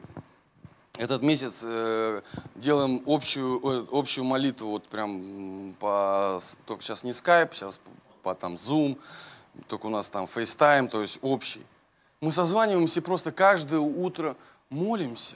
этот 0.97 1.21
месяц 1.23 1.60
э, 1.65 2.21
делаем 2.56 3.04
общую, 3.06 3.60
э, 3.60 3.86
общую 3.91 4.23
молитву, 4.23 4.69
вот 4.69 4.88
прям 4.88 5.76
по, 5.78 6.39
только 6.65 6.82
сейчас 6.84 7.04
не 7.04 7.12
скайп, 7.12 7.54
сейчас 7.54 7.82
по 8.21 8.34
там 8.34 8.56
Zoom, 8.56 8.97
только 9.67 9.88
у 9.88 9.89
нас 9.89 10.10
там 10.10 10.26
FaceTime, 10.26 10.88
то 10.88 11.02
есть 11.02 11.19
общий. 11.21 11.65
Мы 12.21 12.32
созваниваемся 12.32 13.02
и 13.02 13.04
просто 13.04 13.34
каждое 13.34 13.82
утро 13.82 14.38
молимся. 14.69 15.36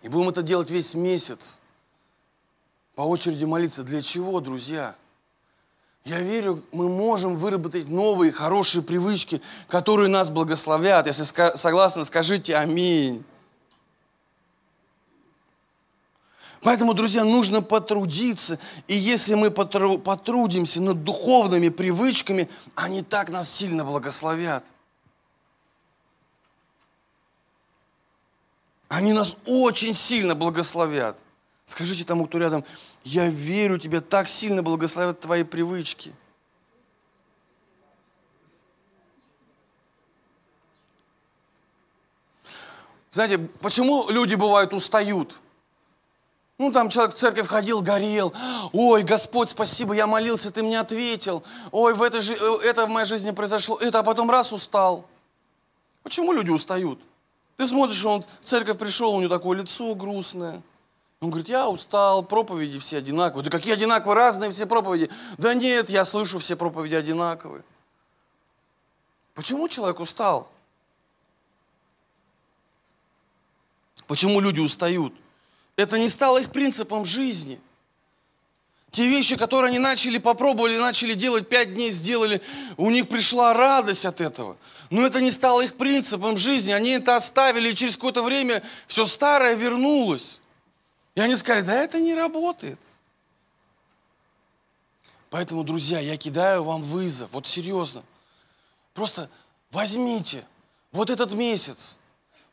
И 0.00 0.08
будем 0.08 0.30
это 0.30 0.42
делать 0.42 0.70
весь 0.70 0.94
месяц. 0.94 1.60
По 2.94 3.02
очереди 3.02 3.44
молиться. 3.44 3.84
Для 3.84 4.00
чего, 4.00 4.40
друзья? 4.40 4.96
Я 6.04 6.20
верю, 6.20 6.62
мы 6.70 6.90
можем 6.90 7.36
выработать 7.36 7.88
новые 7.88 8.30
хорошие 8.30 8.82
привычки, 8.82 9.40
которые 9.68 10.08
нас 10.08 10.30
благословят. 10.30 11.06
Если 11.06 11.24
согласны, 11.56 12.04
скажите 12.04 12.56
аминь. 12.56 13.24
Поэтому, 16.60 16.92
друзья, 16.92 17.24
нужно 17.24 17.62
потрудиться. 17.62 18.58
И 18.86 18.94
если 18.94 19.34
мы 19.34 19.50
потрудимся 19.50 20.82
над 20.82 21.04
духовными 21.04 21.70
привычками, 21.70 22.50
они 22.74 23.02
так 23.02 23.30
нас 23.30 23.50
сильно 23.50 23.82
благословят. 23.82 24.62
Они 28.88 29.14
нас 29.14 29.36
очень 29.46 29.94
сильно 29.94 30.34
благословят. 30.34 31.18
Скажите 31.66 32.04
тому, 32.04 32.26
кто 32.26 32.38
рядом, 32.38 32.64
я 33.04 33.28
верю, 33.28 33.78
тебя 33.78 34.00
так 34.00 34.28
сильно 34.28 34.62
благословят 34.62 35.20
твои 35.20 35.44
привычки. 35.44 36.12
Знаете, 43.10 43.38
почему 43.60 44.10
люди 44.10 44.34
бывают 44.34 44.74
устают? 44.74 45.36
Ну, 46.58 46.70
там 46.70 46.88
человек 46.88 47.14
в 47.14 47.18
церковь 47.18 47.48
ходил, 47.48 47.80
горел. 47.80 48.32
Ой, 48.72 49.02
Господь, 49.02 49.50
спасибо, 49.50 49.94
я 49.94 50.06
молился, 50.06 50.50
ты 50.50 50.62
мне 50.62 50.78
ответил. 50.78 51.42
Ой, 51.72 51.94
в 51.94 52.02
этой 52.02 52.20
э, 52.20 52.68
это 52.68 52.86
в 52.86 52.90
моей 52.90 53.06
жизни 53.06 53.32
произошло, 53.32 53.76
это, 53.78 54.00
а 54.00 54.02
потом 54.02 54.30
раз 54.30 54.52
устал. 54.52 55.04
Почему 56.02 56.32
люди 56.32 56.50
устают? 56.50 57.00
Ты 57.56 57.66
смотришь, 57.66 58.04
он 58.04 58.22
в 58.22 58.44
церковь 58.44 58.78
пришел, 58.78 59.14
у 59.14 59.20
него 59.20 59.34
такое 59.34 59.58
лицо 59.58 59.94
грустное. 59.94 60.62
Он 61.24 61.30
говорит, 61.30 61.48
я 61.48 61.70
устал, 61.70 62.22
проповеди 62.22 62.78
все 62.78 62.98
одинаковые. 62.98 63.44
Да 63.44 63.50
какие 63.50 63.72
одинаковые, 63.72 64.14
разные 64.14 64.50
все 64.50 64.66
проповеди. 64.66 65.08
Да 65.38 65.54
нет, 65.54 65.88
я 65.88 66.04
слышу 66.04 66.38
все 66.38 66.54
проповеди 66.54 66.96
одинаковые. 66.96 67.64
Почему 69.32 69.66
человек 69.68 70.00
устал? 70.00 70.52
Почему 74.06 74.38
люди 74.38 74.60
устают? 74.60 75.14
Это 75.76 75.98
не 75.98 76.10
стало 76.10 76.42
их 76.42 76.52
принципом 76.52 77.06
жизни. 77.06 77.58
Те 78.90 79.08
вещи, 79.08 79.36
которые 79.36 79.70
они 79.70 79.78
начали, 79.78 80.18
попробовали, 80.18 80.76
начали 80.76 81.14
делать, 81.14 81.48
пять 81.48 81.72
дней 81.72 81.90
сделали, 81.90 82.42
у 82.76 82.90
них 82.90 83.08
пришла 83.08 83.54
радость 83.54 84.04
от 84.04 84.20
этого. 84.20 84.58
Но 84.90 85.06
это 85.06 85.22
не 85.22 85.30
стало 85.30 85.62
их 85.62 85.76
принципом 85.76 86.36
жизни. 86.36 86.72
Они 86.72 86.90
это 86.90 87.16
оставили, 87.16 87.70
и 87.70 87.74
через 87.74 87.94
какое-то 87.94 88.22
время 88.22 88.62
все 88.86 89.06
старое 89.06 89.54
вернулось. 89.54 90.42
И 91.14 91.20
они 91.20 91.36
сказали, 91.36 91.64
да 91.64 91.74
это 91.74 92.00
не 92.00 92.14
работает. 92.14 92.78
Поэтому, 95.30 95.64
друзья, 95.64 96.00
я 96.00 96.16
кидаю 96.16 96.64
вам 96.64 96.82
вызов, 96.82 97.30
вот 97.32 97.46
серьезно. 97.46 98.02
Просто 98.92 99.28
возьмите 99.70 100.44
вот 100.92 101.10
этот 101.10 101.32
месяц, 101.32 101.96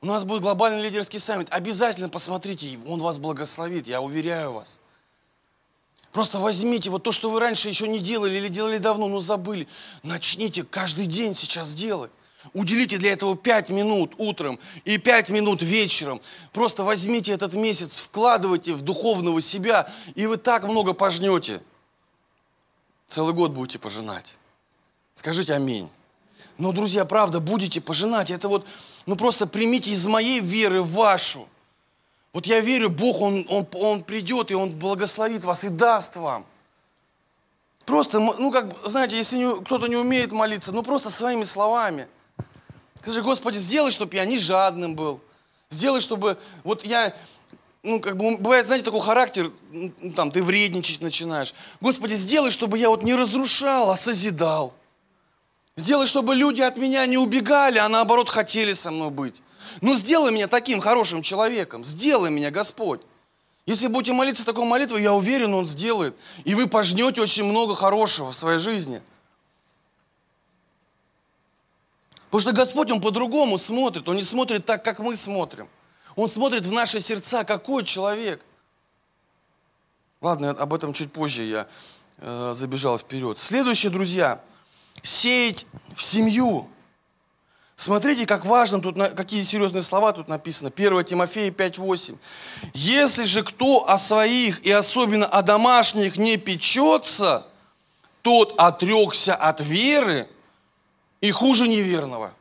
у 0.02 0.08
нас 0.08 0.24
будет 0.24 0.42
глобальный 0.42 0.82
лидерский 0.82 1.20
саммит. 1.20 1.48
Обязательно 1.52 2.10
посмотрите, 2.10 2.80
он 2.88 3.00
вас 3.02 3.20
благословит, 3.20 3.86
я 3.88 4.02
уверяю 4.02 4.54
вас. 4.54 4.80
Просто 6.12 6.40
возьмите 6.40 6.90
вот 6.90 7.04
то, 7.04 7.12
что 7.12 7.30
вы 7.30 7.40
раньше 7.40 7.70
еще 7.70 7.88
не 7.88 8.00
делали 8.00 8.36
или 8.36 8.48
делали 8.48 8.80
давно, 8.80 9.08
но 9.08 9.22
забыли. 9.22 9.68
Начните 10.04 10.64
каждый 10.64 11.06
день 11.06 11.36
сейчас 11.36 11.74
делать. 11.74 12.12
Уделите 12.54 12.98
для 12.98 13.14
этого 13.14 13.38
5 13.38 13.70
минут 13.70 14.14
утром 14.18 14.60
и 14.84 14.98
5 14.98 15.30
минут 15.30 15.62
вечером. 15.62 16.22
Просто 16.52 16.84
возьмите 16.84 17.32
этот 17.32 17.54
месяц, 17.54 17.98
вкладывайте 17.98 18.74
в 18.74 18.82
духовного 18.82 19.42
себя, 19.42 19.92
и 20.16 20.26
вы 20.26 20.38
так 20.38 20.64
много 20.64 20.94
пожнете. 20.94 21.62
Целый 23.08 23.34
год 23.34 23.52
будете 23.52 23.78
пожинать. 23.78 24.38
Скажите 25.14 25.54
аминь. 25.54 25.90
Но, 26.58 26.72
друзья, 26.72 27.06
правда, 27.06 27.40
будете 27.40 27.82
пожинать. 27.82 28.30
Это 28.30 28.48
вот, 28.48 28.66
ну 29.06 29.16
просто 29.16 29.48
примите 29.48 29.92
из 29.92 30.06
моей 30.08 30.40
веры 30.40 30.82
вашу. 30.82 31.48
Вот 32.34 32.46
я 32.46 32.60
верю, 32.60 32.90
Бог, 32.90 33.22
Он, 33.22 33.46
он, 33.50 33.68
он 33.74 34.04
придет, 34.04 34.52
и 34.52 34.56
Он 34.56 34.72
благословит 34.72 35.44
вас 35.44 35.64
и 35.64 35.70
даст 35.70 36.16
вам. 36.16 36.46
Просто, 37.86 38.20
ну 38.20 38.52
как, 38.52 38.74
знаете, 38.86 39.18
если 39.18 39.64
кто-то 39.64 39.88
не 39.88 39.98
умеет 39.98 40.32
молиться, 40.32 40.72
ну 40.72 40.84
просто 40.84 41.10
своими 41.10 41.44
словами. 41.44 42.08
Скажи, 43.02 43.22
Господи, 43.22 43.58
сделай, 43.58 43.92
чтобы 43.92 44.16
я 44.16 44.26
не 44.26 44.38
жадным 44.38 44.96
был. 44.96 45.20
Сделай, 45.70 46.02
чтобы 46.02 46.38
вот 46.64 46.86
я, 46.86 47.16
ну 47.82 48.00
как 48.00 48.18
бы, 48.18 48.38
бывает, 48.38 48.66
знаете, 48.66 48.86
такой 48.86 49.02
характер, 49.02 49.52
ну, 49.72 49.92
там, 50.16 50.32
ты 50.32 50.44
вредничать 50.44 51.02
начинаешь. 51.02 51.54
Господи, 51.80 52.14
сделай, 52.14 52.52
чтобы 52.52 52.78
я 52.78 52.90
вот 52.90 53.04
не 53.04 53.16
разрушал, 53.16 53.90
а 53.90 53.98
созидал. 53.98 54.74
Сделай, 55.78 56.06
чтобы 56.06 56.36
люди 56.36 56.62
от 56.62 56.78
меня 56.78 57.06
не 57.06 57.18
убегали, 57.18 57.80
а 57.80 57.90
наоборот 57.90 58.30
хотели 58.30 58.74
со 58.74 58.92
мной 58.92 59.10
быть. 59.10 59.42
Ну, 59.80 59.96
сделай 59.96 60.32
меня 60.32 60.48
таким 60.48 60.82
хорошим 60.82 61.22
человеком. 61.22 61.84
Сделай 61.84 62.30
меня, 62.30 62.52
Господь. 62.52 63.02
Если 63.66 63.88
будете 63.88 64.14
молиться 64.14 64.46
такой 64.46 64.66
молитвой, 64.66 65.02
я 65.02 65.14
уверен, 65.14 65.54
Он 65.54 65.66
сделает. 65.66 66.16
И 66.44 66.56
вы 66.56 66.68
пожнете 66.68 67.22
очень 67.22 67.46
много 67.46 67.76
хорошего 67.76 68.32
в 68.32 68.38
своей 68.38 68.60
жизни. 68.60 69.02
Потому 72.32 72.42
что 72.44 72.54
Господь, 72.54 72.90
Он 72.92 73.02
по-другому 73.02 73.58
смотрит. 73.58 74.08
Он 74.08 74.16
не 74.16 74.22
смотрит 74.22 74.66
так, 74.66 74.86
как 74.86 75.00
мы 75.00 75.18
смотрим. 75.18 75.68
Он 76.16 76.30
смотрит 76.30 76.66
в 76.66 76.72
наши 76.72 77.02
сердца, 77.02 77.44
какой 77.44 77.84
человек. 77.84 78.46
Ладно, 80.22 80.52
об 80.52 80.74
этом 80.74 80.94
чуть 80.94 81.12
позже 81.12 81.44
я 81.44 81.68
э, 82.20 82.54
забежал 82.56 82.98
вперед. 82.98 83.38
Следующее, 83.38 83.92
друзья, 83.92 84.42
сеять 85.04 85.66
в 85.94 86.02
семью. 86.02 86.70
Смотрите, 87.76 88.26
как 88.26 88.46
важно 88.46 88.80
тут, 88.80 88.96
какие 88.96 89.44
серьезные 89.44 89.82
слова 89.82 90.14
тут 90.14 90.30
написаны. 90.30 90.72
1 90.74 91.04
Тимофея 91.04 91.52
5.8. 91.52 92.18
«Если 92.74 93.26
же 93.26 93.44
кто 93.44 93.90
о 93.90 93.98
своих 93.98 94.66
и 94.66 94.72
особенно 94.72 95.26
о 95.26 95.42
домашних 95.42 96.16
не 96.16 96.38
печется, 96.38 97.48
тот 98.22 98.54
отрекся 98.58 99.36
от 99.36 99.60
веры 99.60 100.30
и 101.22 101.32
хуже 101.32 101.68
неверного». 101.68 102.34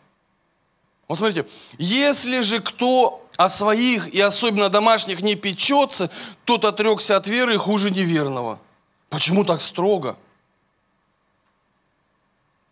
Вот 1.10 1.18
смотрите, 1.18 1.48
если 1.76 2.40
же 2.40 2.60
кто 2.60 3.26
о 3.36 3.48
своих 3.48 4.14
и 4.14 4.20
особенно 4.20 4.68
домашних 4.68 5.22
не 5.22 5.34
печется, 5.34 6.10
тот 6.44 6.64
отрекся 6.64 7.16
от 7.16 7.26
веры 7.26 7.54
и 7.54 7.56
хуже 7.56 7.90
неверного. 7.90 8.60
Почему 9.08 9.44
так 9.44 9.60
строго? 9.60 10.16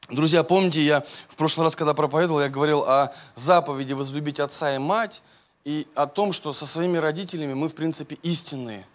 Друзья, 0.09 0.45
помните, 0.45 0.85
я 0.85 1.05
в 1.29 1.37
прошлый 1.37 1.65
раз, 1.65 1.75
когда 1.75 1.95
проповедовал, 1.95 2.41
я 2.41 2.49
говорил 2.49 2.85
о 2.85 3.13
заповеди 3.35 3.93
возлюбить 3.93 4.41
отца 4.41 4.75
и 4.75 4.79
мать 4.79 5.23
и 5.65 5.87
о 5.95 6.07
том, 6.07 6.33
что 6.33 6.53
со 6.53 6.65
своими 6.65 6.97
родителями 6.97 7.55
мы, 7.55 7.69
в 7.69 7.75
принципе, 7.75 8.19
истинные, 8.23 8.87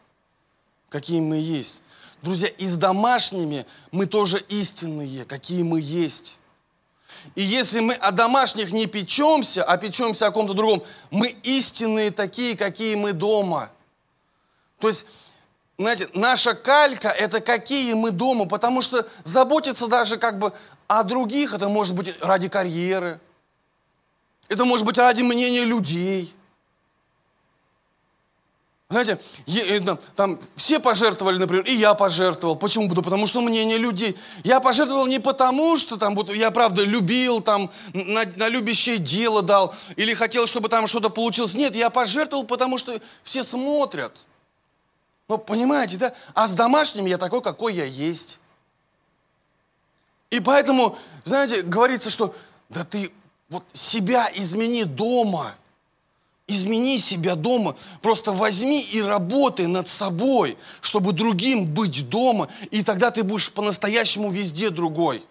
какие 0.89 1.19
мы 1.19 1.37
есть. 1.37 1.81
Друзья, 2.21 2.47
и 2.47 2.65
с 2.65 2.77
домашними 2.77 3.65
мы 3.91 4.05
тоже 4.05 4.39
истинные, 4.47 5.25
какие 5.25 5.63
мы 5.63 5.81
есть. 5.81 6.39
И 7.35 7.41
если 7.41 7.79
мы 7.79 7.93
о 7.93 8.11
домашних 8.11 8.71
не 8.71 8.85
печемся, 8.85 9.63
а 9.63 9.77
печемся 9.77 10.27
о 10.27 10.31
ком-то 10.31 10.53
другом, 10.53 10.83
мы 11.11 11.27
истинные 11.43 12.11
такие, 12.11 12.57
какие 12.57 12.95
мы 12.95 13.13
дома. 13.13 13.71
То 14.79 14.87
есть 14.87 15.05
знаете, 15.77 16.07
наша 16.13 16.53
калька– 16.53 17.09
это 17.09 17.41
какие 17.41 17.93
мы 17.93 18.11
дома, 18.11 18.45
потому 18.45 18.81
что 18.81 19.07
заботиться 19.23 19.87
даже 19.87 20.17
как 20.17 20.37
бы 20.37 20.53
о 20.87 21.03
других, 21.03 21.53
это 21.53 21.67
может 21.67 21.95
быть 21.95 22.13
ради 22.21 22.47
карьеры, 22.47 23.19
это 24.49 24.65
может 24.65 24.85
быть 24.85 24.97
ради 24.97 25.23
мнения 25.23 25.63
людей. 25.65 26.33
Знаете, 28.93 29.19
э, 29.47 29.79
там 30.15 30.39
все 30.55 30.79
пожертвовали, 30.79 31.39
например, 31.39 31.65
и 31.65 31.73
я 31.73 31.95
пожертвовал. 31.95 32.55
Почему? 32.55 32.87
Да 32.93 33.01
потому 33.01 33.25
что 33.25 33.41
мнение 33.41 33.79
людей. 33.79 34.15
Я 34.43 34.59
пожертвовал 34.59 35.07
не 35.07 35.19
потому, 35.19 35.77
что 35.77 35.97
там, 35.97 36.15
вот, 36.15 36.31
я 36.31 36.51
правда 36.51 36.83
любил, 36.83 37.41
там, 37.41 37.71
на, 37.91 38.23
на 38.35 38.47
любящее 38.49 38.97
дело 38.97 39.41
дал, 39.41 39.73
или 39.95 40.13
хотел, 40.13 40.45
чтобы 40.45 40.69
там 40.69 40.85
что-то 40.85 41.09
получилось. 41.09 41.55
Нет, 41.55 41.75
я 41.75 41.89
пожертвовал, 41.89 42.45
потому 42.45 42.77
что 42.77 43.01
все 43.23 43.43
смотрят. 43.43 44.15
Ну, 45.27 45.39
понимаете, 45.39 45.97
да? 45.97 46.13
А 46.35 46.47
с 46.47 46.53
домашним 46.53 47.07
я 47.07 47.17
такой, 47.17 47.41
какой 47.41 47.73
я 47.73 47.85
есть. 47.85 48.39
И 50.29 50.39
поэтому, 50.39 50.99
знаете, 51.25 51.63
говорится, 51.63 52.11
что 52.11 52.35
да 52.69 52.83
ты 52.83 53.11
вот 53.49 53.65
себя 53.73 54.29
измени 54.35 54.83
дома. 54.83 55.55
Измени 56.47 56.99
себя 56.99 57.35
дома. 57.35 57.75
Просто 58.01 58.31
возьми 58.33 58.81
и 58.81 59.01
работай 59.01 59.67
над 59.67 59.87
собой, 59.87 60.57
чтобы 60.81 61.13
другим 61.13 61.65
быть 61.65 62.09
дома. 62.09 62.49
И 62.69 62.83
тогда 62.83 63.11
ты 63.11 63.23
будешь 63.23 63.51
по-настоящему 63.51 64.29
везде 64.29 64.69
другой. 64.69 65.25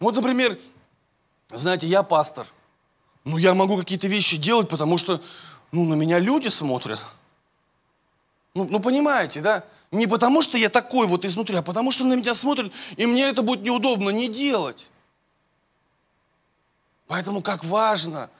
Вот, 0.00 0.14
например, 0.16 0.58
знаете, 1.50 1.86
я 1.86 2.02
пастор. 2.02 2.46
Ну, 3.24 3.38
я 3.38 3.54
могу 3.54 3.76
какие-то 3.76 4.08
вещи 4.08 4.36
делать, 4.36 4.68
потому 4.68 4.98
что, 4.98 5.22
ну, 5.72 5.84
на 5.84 5.94
меня 5.94 6.18
люди 6.18 6.48
смотрят. 6.48 7.04
Ну, 8.54 8.66
ну, 8.70 8.80
понимаете, 8.80 9.40
да? 9.40 9.64
Не 9.90 10.06
потому, 10.06 10.42
что 10.42 10.58
я 10.58 10.68
такой 10.68 11.06
вот 11.06 11.24
изнутри, 11.24 11.56
а 11.56 11.62
потому, 11.62 11.92
что 11.92 12.04
на 12.04 12.14
меня 12.14 12.34
смотрят, 12.34 12.72
и 12.96 13.06
мне 13.06 13.24
это 13.28 13.42
будет 13.42 13.62
неудобно 13.62 14.10
не 14.10 14.28
делать. 14.28 14.90
Поэтому 17.06 17.40
как 17.40 17.64
важно 17.64 18.30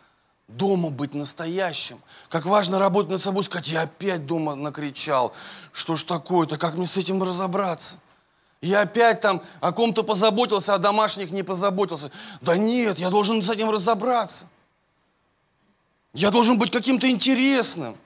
дома 0.48 0.90
быть 0.90 1.14
настоящим, 1.14 2.00
как 2.28 2.46
важно 2.46 2.78
работать 2.78 3.10
над 3.10 3.22
собой, 3.22 3.44
сказать, 3.44 3.68
я 3.68 3.82
опять 3.82 4.26
дома 4.26 4.54
накричал, 4.54 5.32
что 5.72 5.96
ж 5.96 6.04
такое-то, 6.04 6.56
как 6.56 6.74
мне 6.74 6.86
с 6.86 6.96
этим 6.96 7.22
разобраться? 7.22 7.98
Я 8.62 8.80
опять 8.80 9.20
там 9.20 9.42
о 9.60 9.72
ком-то 9.72 10.02
позаботился, 10.02 10.74
а 10.74 10.78
домашних 10.78 11.30
не 11.30 11.42
позаботился. 11.42 12.10
Да 12.40 12.56
нет, 12.56 12.98
я 12.98 13.10
должен 13.10 13.42
с 13.42 13.50
этим 13.50 13.70
разобраться. 13.70 14.46
Я 16.14 16.30
должен 16.30 16.58
быть 16.58 16.70
каким-то 16.70 17.08
интересным. 17.10 17.96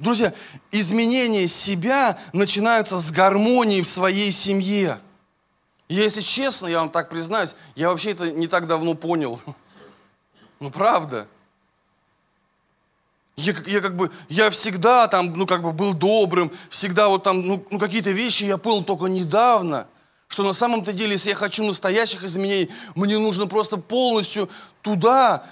Друзья, 0.00 0.32
изменение 0.72 1.46
себя 1.46 2.18
начинаются 2.32 2.98
с 2.98 3.10
гармонии 3.10 3.82
в 3.82 3.86
своей 3.86 4.32
семье. 4.32 4.98
если 5.90 6.22
честно, 6.22 6.68
я 6.68 6.78
вам 6.78 6.88
так 6.88 7.10
признаюсь, 7.10 7.54
я 7.76 7.90
вообще 7.90 8.12
это 8.12 8.30
не 8.30 8.46
так 8.46 8.66
давно 8.66 8.94
понял. 8.94 9.40
Ну, 10.58 10.70
правда. 10.70 11.26
Я, 13.36 13.54
я 13.66 13.80
как 13.82 13.94
бы, 13.94 14.10
я 14.28 14.50
всегда 14.50 15.06
там, 15.06 15.34
ну, 15.34 15.46
как 15.46 15.62
бы 15.62 15.72
был 15.72 15.92
добрым, 15.92 16.50
всегда 16.70 17.08
вот 17.08 17.22
там, 17.22 17.42
ну, 17.42 17.66
ну 17.70 17.78
какие-то 17.78 18.10
вещи 18.10 18.44
я 18.44 18.56
понял 18.56 18.84
только 18.84 19.06
недавно, 19.06 19.86
что 20.28 20.42
на 20.42 20.54
самом-то 20.54 20.94
деле, 20.94 21.12
если 21.12 21.30
я 21.30 21.34
хочу 21.34 21.64
настоящих 21.64 22.24
изменений, 22.24 22.70
мне 22.94 23.18
нужно 23.18 23.46
просто 23.46 23.76
полностью 23.76 24.48
туда, 24.80 25.46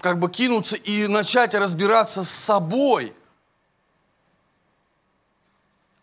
как 0.00 0.18
бы 0.18 0.30
кинуться 0.30 0.76
и 0.76 1.06
начать 1.06 1.54
разбираться 1.54 2.24
с 2.24 2.30
собой– 2.30 3.14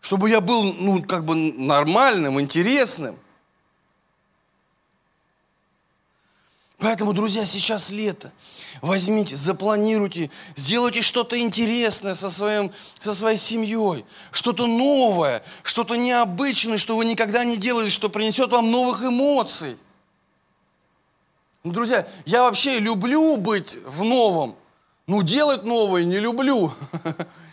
чтобы 0.04 0.28
я 0.28 0.42
был, 0.42 0.74
ну, 0.74 1.02
как 1.02 1.24
бы 1.24 1.34
нормальным, 1.34 2.38
интересным. 2.38 3.18
Поэтому, 6.78 7.14
друзья, 7.14 7.46
сейчас 7.46 7.88
лето. 7.88 8.30
Возьмите, 8.82 9.34
запланируйте, 9.34 10.30
сделайте 10.56 11.00
что-то 11.00 11.40
интересное 11.40 12.12
со, 12.12 12.28
своим, 12.28 12.70
со 13.00 13.14
своей 13.14 13.38
семьей, 13.38 14.04
что-то 14.30 14.66
новое, 14.66 15.42
что-то 15.62 15.94
необычное, 15.94 16.76
что 16.76 16.98
вы 16.98 17.06
никогда 17.06 17.42
не 17.42 17.56
делали, 17.56 17.88
что 17.88 18.10
принесет 18.10 18.52
вам 18.52 18.70
новых 18.70 19.02
эмоций. 19.02 19.78
Друзья, 21.64 22.06
я 22.26 22.42
вообще 22.42 22.78
люблю 22.78 23.38
быть 23.38 23.78
в 23.86 24.04
новом, 24.04 24.54
но 25.06 25.22
делать 25.22 25.64
новое 25.64 26.04
не 26.04 26.18
люблю. 26.18 26.74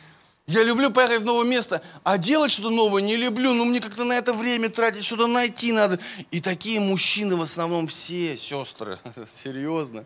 Я 0.51 0.63
люблю 0.63 0.91
поехать 0.91 1.21
в 1.21 1.25
новое 1.25 1.45
место, 1.45 1.81
а 2.03 2.17
делать 2.17 2.51
что-то 2.51 2.71
новое 2.71 3.01
не 3.01 3.15
люблю. 3.15 3.53
Ну, 3.53 3.63
мне 3.63 3.79
как-то 3.79 4.03
на 4.03 4.13
это 4.13 4.33
время 4.33 4.69
тратить, 4.69 5.05
что-то 5.05 5.27
найти 5.27 5.71
надо. 5.71 5.97
И 6.29 6.41
такие 6.41 6.81
мужчины 6.81 7.37
в 7.37 7.41
основном 7.41 7.87
все, 7.87 8.35
сестры, 8.35 8.99
серьезно. 9.33 10.03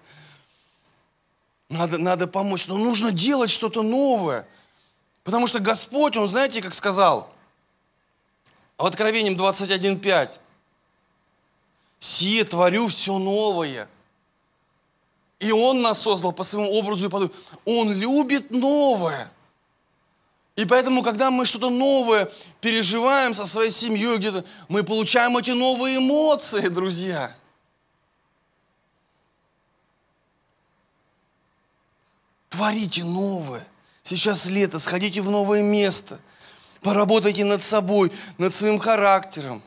Надо, 1.67 1.97
надо 1.97 2.27
помочь. 2.27 2.67
Но 2.67 2.77
нужно 2.77 3.12
делать 3.12 3.49
что-то 3.49 3.81
новое. 3.81 4.47
Потому 5.23 5.47
что 5.47 5.58
Господь, 5.58 6.15
Он, 6.15 6.27
знаете, 6.27 6.62
как 6.62 6.75
сказал, 6.75 7.34
в 8.77 8.86
Откровением 8.86 9.36
21.5, 9.36 10.29
«Сие 11.99 12.43
творю 12.43 12.88
все 12.88 13.17
новое». 13.17 13.89
И 15.39 15.51
Он 15.51 15.81
нас 15.81 16.03
создал 16.03 16.34
по 16.34 16.43
своему 16.43 16.71
образу 16.71 17.08
и 17.08 17.10
подобию. 17.10 17.36
Он 17.65 17.91
любит 17.91 18.51
новое. 18.51 19.31
И 20.55 20.63
поэтому, 20.63 21.03
когда 21.03 21.31
мы 21.31 21.45
что-то 21.45 21.69
новое 21.69 22.31
переживаем 22.61 23.33
со 23.33 23.45
своей 23.45 23.71
семьей 23.71 24.17
где-то, 24.17 24.45
мы 24.69 24.83
получаем 24.83 25.35
эти 25.37 25.51
новые 25.51 25.97
эмоции, 25.97 26.69
друзья. 26.69 27.35
Творите 32.49 33.03
новое. 33.03 33.67
Сейчас 34.01 34.45
лето, 34.45 34.79
сходите 34.79 35.19
в 35.19 35.29
новое 35.29 35.61
место. 35.61 36.21
Поработайте 36.79 37.43
над 37.43 37.61
собой, 37.61 38.13
над 38.37 38.55
своим 38.55 38.79
характером. 38.79 39.61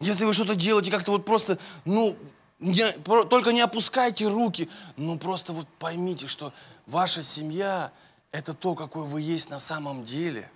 Если 0.00 0.24
вы 0.24 0.32
что-то 0.32 0.56
делаете 0.56 0.90
как-то 0.90 1.12
вот 1.12 1.24
просто, 1.24 1.58
ну, 1.84 2.16
не, 2.58 2.90
только 3.30 3.52
не 3.52 3.60
опускайте 3.60 4.26
руки, 4.26 4.68
но 4.96 5.16
просто 5.18 5.52
вот 5.52 5.68
поймите, 5.78 6.26
что 6.26 6.52
ваша 6.86 7.22
семья– 7.22 7.92
это 8.32 8.54
то, 8.54 8.74
какой 8.74 9.04
вы 9.04 9.20
есть 9.20 9.50
на 9.50 9.60
самом 9.60 10.04
деле. 10.04 10.50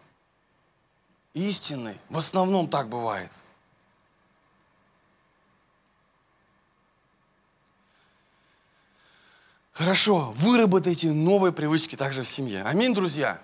Истинный. 1.35 1.99
В 2.09 2.17
основном 2.17 2.69
так 2.69 2.89
бывает. 2.89 3.31
Хорошо, 9.73 10.33
выработайте 10.35 11.13
новые 11.13 11.53
привычки 11.53 11.97
также 11.97 12.23
в 12.23 12.29
семье. 12.29 12.63
Аминь, 12.63 12.95
друзья. 12.95 13.43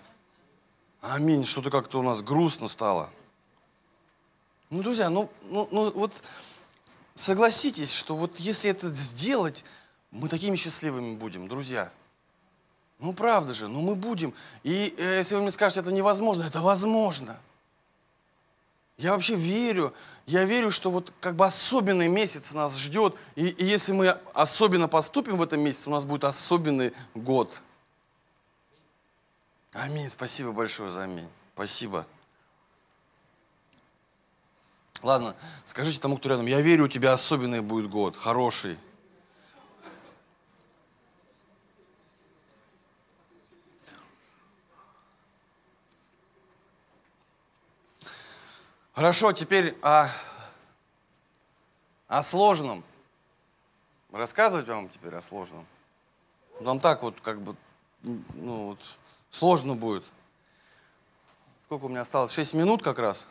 Аминь. 1.03 1.45
Что-то 1.45 1.71
как-то 1.71 1.99
у 1.99 2.03
нас 2.03 2.23
грустно 2.23 2.69
стало. 2.69 3.11
Ну, 4.71 4.83
друзья, 4.83 5.11
ну, 5.11 5.31
ну, 5.43 5.69
ну 5.71 5.91
вот 5.91 6.15
согласитесь, 7.15 7.93
что 7.93 8.17
вот 8.17 8.41
если 8.41 8.71
это 8.71 8.89
сделать, 8.95 9.63
мы 10.11 10.31
такими 10.31 10.57
счастливыми 10.57 11.17
будем, 11.17 11.49
друзья. 11.49 11.93
Ну, 13.03 13.13
правда 13.13 13.53
же, 13.53 13.67
ну 13.67 13.81
мы 13.81 13.97
будем. 13.97 14.33
И 14.63 14.95
э, 14.97 15.17
если 15.17 15.35
вы 15.35 15.43
мне 15.43 15.51
скажете, 15.51 15.81
это 15.81 15.91
невозможно, 15.91 16.45
это 16.45 16.61
возможно. 16.61 17.37
Я 18.97 19.11
вообще 19.11 19.35
верю, 19.35 19.93
я 20.25 20.45
верю, 20.45 20.71
что 20.71 20.89
вот 20.93 21.13
как 21.21 21.35
бы 21.35 21.45
особенный 21.45 22.07
месяц 22.07 22.53
нас 22.53 22.79
ждет. 22.79 23.17
И, 23.35 23.49
и 23.49 23.65
если 23.65 23.93
мы 23.93 24.11
особенно 24.35 24.87
поступим 24.87 25.37
в 25.37 25.43
этом 25.43 25.59
месяце, 25.59 25.89
у 25.91 25.93
нас 25.93 26.05
будет 26.05 26.23
особенный 26.23 26.93
год. 27.17 27.61
Аминь. 29.73 30.09
Спасибо 30.09 30.53
большое 30.53 30.93
за 30.93 31.03
аминь. 31.03 31.29
Спасибо. 31.55 32.07
Ладно, 35.03 35.35
скажите 35.65 35.99
тому, 35.99 36.19
кто 36.19 36.29
рядом, 36.29 36.47
я 36.47 36.61
верю, 36.61 36.85
у 36.85 36.89
тебя 36.89 37.13
особенный 37.13 37.63
будет 37.63 37.91
год, 37.91 38.17
хороший. 38.17 38.79
Хорошо, 49.03 49.33
теперь 49.33 49.77
о, 49.83 50.07
о 52.07 52.23
сложном. 52.23 52.85
Рассказывать 54.13 54.69
вам 54.69 54.89
теперь 54.91 55.13
о 55.17 55.21
сложном. 55.21 55.67
Там 56.65 56.79
так 56.79 57.03
вот 57.03 57.17
как 57.21 57.41
бы, 57.41 57.57
ну 58.05 58.67
вот, 58.69 58.79
сложно 59.29 59.75
будет. 59.75 60.05
Сколько 61.65 61.87
у 61.87 61.89
меня 61.89 62.03
осталось? 62.03 62.31
Шесть 62.31 62.55
минут 62.55 62.85
как 62.85 63.01
раз. 63.01 63.27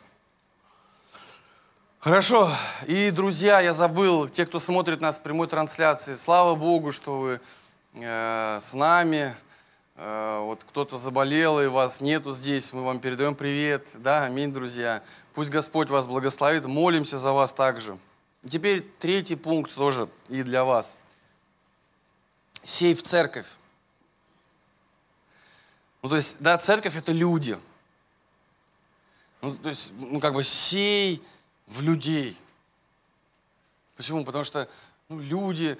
Хорошо. 2.00 2.52
И, 2.86 3.10
друзья, 3.10 3.60
я 3.60 3.72
забыл, 3.72 4.28
те, 4.28 4.44
кто 4.44 4.58
смотрит 4.58 5.00
нас 5.00 5.16
в 5.16 5.22
прямой 5.22 5.48
трансляции, 5.48 6.16
слава 6.16 6.54
Богу, 6.54 6.92
что 6.92 7.18
вы 7.18 7.40
э, 7.94 8.58
с 8.60 8.74
нами. 8.74 9.34
Э, 9.96 10.40
вот 10.42 10.64
кто-то 10.64 10.98
заболел 10.98 11.62
и 11.62 11.66
вас 11.66 12.02
нету 12.02 12.34
здесь, 12.34 12.74
мы 12.74 12.82
вам 12.82 13.00
передаем 13.00 13.34
привет. 13.34 13.86
Да, 13.94 14.24
аминь, 14.24 14.52
друзья. 14.52 15.02
Пусть 15.34 15.50
Господь 15.50 15.88
вас 15.88 16.06
благословит. 16.06 16.66
Молимся 16.66 17.18
за 17.18 17.32
вас 17.32 17.52
также. 17.52 17.98
Теперь 18.48 18.82
третий 18.98 19.36
пункт 19.36 19.74
тоже 19.74 20.08
и 20.28 20.42
для 20.42 20.64
вас. 20.64 20.96
Сей 22.64 22.94
в 22.94 23.02
церковь. 23.02 23.46
Ну, 26.02 26.08
то 26.08 26.16
есть, 26.16 26.36
да, 26.40 26.58
церковь– 26.58 26.96
это 26.96 27.12
люди. 27.12 27.58
Ну, 29.40 29.56
то 29.56 29.68
есть, 29.68 29.92
ну, 29.96 30.20
как 30.20 30.34
бы 30.34 30.42
сей 30.42 31.22
в 31.66 31.80
людей. 31.80 32.36
Почему? 33.96 34.24
Потому 34.24 34.44
что 34.44 34.68
ну, 35.08 35.20
люди, 35.20 35.78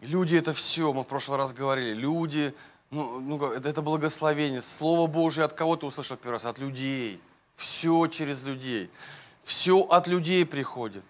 люди– 0.00 0.36
это 0.38 0.52
все. 0.52 0.92
Мы 0.92 1.04
в 1.04 1.06
прошлый 1.06 1.38
раз 1.38 1.54
говорили. 1.54 1.94
Люди, 1.94 2.54
ну, 2.90 3.20
ну 3.20 3.52
это, 3.52 3.80
благословение. 3.80 4.60
Слово 4.60 5.06
Божие 5.06 5.46
от 5.46 5.54
кого 5.54 5.76
ты 5.76 5.86
услышал 5.86 6.18
первый 6.18 6.34
раз? 6.34 6.44
От 6.44 6.58
людей. 6.58 7.20
Все 7.62 8.06
через 8.08 8.42
людей. 8.42 8.90
Все 9.42 9.80
от 9.80 10.06
людей 10.08 10.44
приходит. 10.44 11.04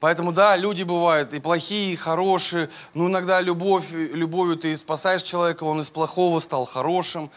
Поэтому, 0.00 0.32
да, 0.32 0.56
люди 0.56 0.82
бывают 0.82 1.32
и 1.32 1.40
плохие, 1.40 1.92
и 1.92 1.96
хорошие. 1.96 2.68
Но 2.92 3.06
иногда 3.06 3.40
любовь, 3.40 3.92
любовью 3.92 4.56
ты 4.56 4.76
спасаешь 4.76 5.22
человека, 5.22 5.62
он 5.64 5.80
из 5.80 5.90
плохого 5.90 6.40
стал 6.40 6.64
хорошим. 6.64 7.30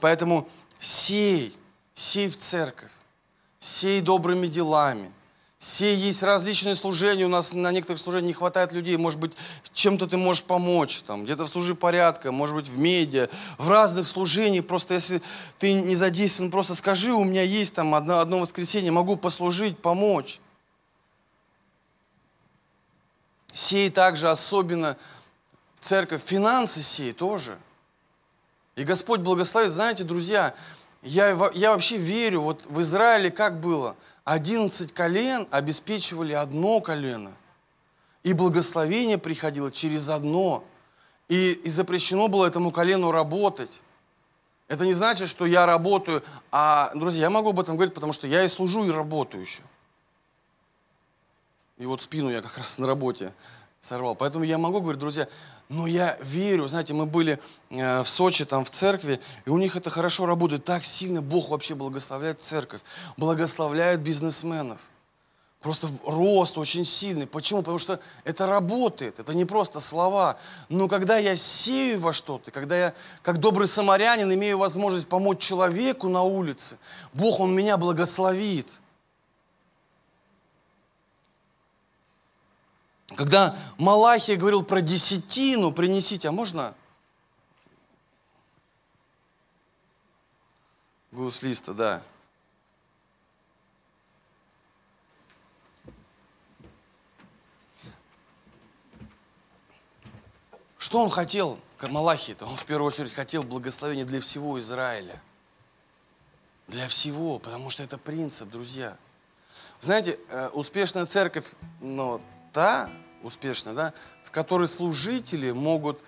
Поэтому 0.00 0.48
сей 0.78 1.56
сей 1.94 2.28
в 2.28 2.38
церковь, 2.38 2.90
сей 3.58 4.00
добрыми 4.00 4.46
делами, 4.46 5.12
сей 5.62 5.94
есть 5.94 6.24
различные 6.24 6.74
служения. 6.74 7.24
У 7.24 7.28
нас 7.28 7.52
на 7.52 7.70
некоторых 7.70 8.00
служениях 8.00 8.28
не 8.28 8.32
хватает 8.34 8.72
людей. 8.72 8.96
Может 8.96 9.20
быть, 9.20 9.32
чем-то 9.72 10.08
ты 10.08 10.16
можешь 10.16 10.42
помочь. 10.42 11.02
Там, 11.06 11.24
где-то 11.24 11.46
в 11.46 11.48
службе 11.48 11.76
порядка, 11.76 12.32
может 12.32 12.56
быть, 12.56 12.68
в 12.68 12.76
медиа, 12.76 13.28
в 13.58 13.70
разных 13.70 14.08
служениях. 14.08 14.66
Просто 14.66 14.94
если 14.94 15.22
ты 15.60 15.72
не 15.72 15.94
задействован, 15.94 16.50
просто 16.50 16.74
скажи, 16.74 17.12
у 17.12 17.22
меня 17.22 17.42
есть 17.42 17.74
там 17.74 17.94
одно, 17.94 18.18
одно 18.18 18.40
воскресенье, 18.40 18.90
могу 18.90 19.16
послужить, 19.16 19.78
помочь. 19.78 20.40
Сей 23.52 23.88
также 23.90 24.30
особенно 24.30 24.96
в 25.78 25.84
церковь, 25.84 26.22
финансы 26.24 26.82
сей 26.82 27.12
тоже. 27.12 27.56
И 28.74 28.82
Господь 28.82 29.20
благословит. 29.20 29.70
Знаете, 29.70 30.02
друзья, 30.02 30.54
я, 31.02 31.30
я 31.54 31.70
вообще 31.70 31.98
верю, 31.98 32.40
вот 32.40 32.64
в 32.66 32.80
Израиле 32.80 33.30
как 33.30 33.60
было? 33.60 33.96
11 34.24 34.92
колен 34.92 35.48
обеспечивали 35.50 36.32
одно 36.32 36.80
колено. 36.80 37.32
И 38.22 38.32
благословение 38.32 39.18
приходило 39.18 39.72
через 39.72 40.08
одно. 40.08 40.64
И, 41.28 41.52
и 41.52 41.70
запрещено 41.70 42.28
было 42.28 42.46
этому 42.46 42.70
колену 42.70 43.10
работать. 43.10 43.80
Это 44.68 44.84
не 44.84 44.92
значит, 44.92 45.28
что 45.28 45.44
я 45.44 45.66
работаю, 45.66 46.22
а, 46.50 46.92
друзья, 46.94 47.22
я 47.22 47.30
могу 47.30 47.50
об 47.50 47.60
этом 47.60 47.76
говорить, 47.76 47.94
потому 47.94 48.12
что 48.12 48.26
я 48.26 48.44
и 48.44 48.48
служу, 48.48 48.84
и 48.84 48.90
работаю 48.90 49.42
еще. 49.42 49.62
И 51.78 51.86
вот 51.86 52.00
спину 52.00 52.30
я 52.30 52.42
как 52.42 52.56
раз 52.58 52.78
на 52.78 52.86
работе 52.86 53.34
сорвал. 53.80 54.14
Поэтому 54.14 54.44
я 54.44 54.56
могу 54.56 54.80
говорить, 54.80 55.00
друзья, 55.00 55.28
но 55.72 55.86
я 55.86 56.18
верю, 56.20 56.68
знаете, 56.68 56.92
мы 56.92 57.06
были 57.06 57.40
э, 57.70 58.02
в 58.02 58.08
Сочи, 58.08 58.44
там 58.44 58.64
в 58.64 58.70
церкви, 58.70 59.20
и 59.46 59.50
у 59.50 59.56
них 59.56 59.74
это 59.74 59.88
хорошо 59.88 60.26
работает. 60.26 60.64
Так 60.66 60.84
сильно 60.84 61.22
Бог 61.22 61.48
вообще 61.48 61.74
благословляет 61.74 62.42
церковь, 62.42 62.82
благословляет 63.16 64.00
бизнесменов. 64.00 64.78
Просто 65.62 65.88
рост 66.04 66.58
очень 66.58 66.84
сильный. 66.84 67.26
Почему? 67.26 67.60
Потому 67.60 67.78
что 67.78 68.00
это 68.24 68.46
работает, 68.46 69.18
это 69.18 69.34
не 69.34 69.46
просто 69.46 69.80
слова. 69.80 70.36
Но 70.68 70.88
когда 70.88 71.16
я 71.16 71.36
сею 71.36 72.00
во 72.00 72.12
что-то, 72.12 72.50
когда 72.50 72.76
я, 72.76 72.94
как 73.22 73.38
добрый 73.38 73.66
самарянин, 73.66 74.30
имею 74.34 74.58
возможность 74.58 75.08
помочь 75.08 75.38
человеку 75.38 76.08
на 76.08 76.22
улице, 76.22 76.76
Бог, 77.14 77.40
Он 77.40 77.54
меня 77.54 77.78
благословит– 77.78 78.66
Когда 83.16 83.56
Малахия 83.78 84.36
говорил 84.36 84.62
про 84.64 84.80
десятину, 84.80 85.72
принесите, 85.72 86.28
а 86.28 86.32
можно 86.32 86.74
гуслиста, 91.10 91.74
да. 91.74 92.02
Что 100.78 101.02
он 101.02 101.10
хотел, 101.10 101.58
Малахий-то? 101.80 102.44
Он 102.44 102.56
в 102.56 102.66
первую 102.66 102.88
очередь 102.88 103.12
хотел 103.12 103.42
благословения 103.42 104.04
для 104.04 104.20
всего 104.20 104.58
Израиля. 104.60 105.20
Для 106.68 106.86
всего, 106.88 107.38
потому 107.38 107.70
что 107.70 107.82
это 107.82 107.98
принцип, 107.98 108.50
друзья. 108.50 108.96
Знаете, 109.80 110.18
э, 110.28 110.48
успешная 110.48 111.06
церковь, 111.06 111.46
ну, 111.80 112.20
та 112.52 112.90
успешная, 113.22 113.74
да, 113.74 113.92
в 114.24 114.30
которой 114.30 114.68
служители 114.68 115.50
могут 115.52 116.02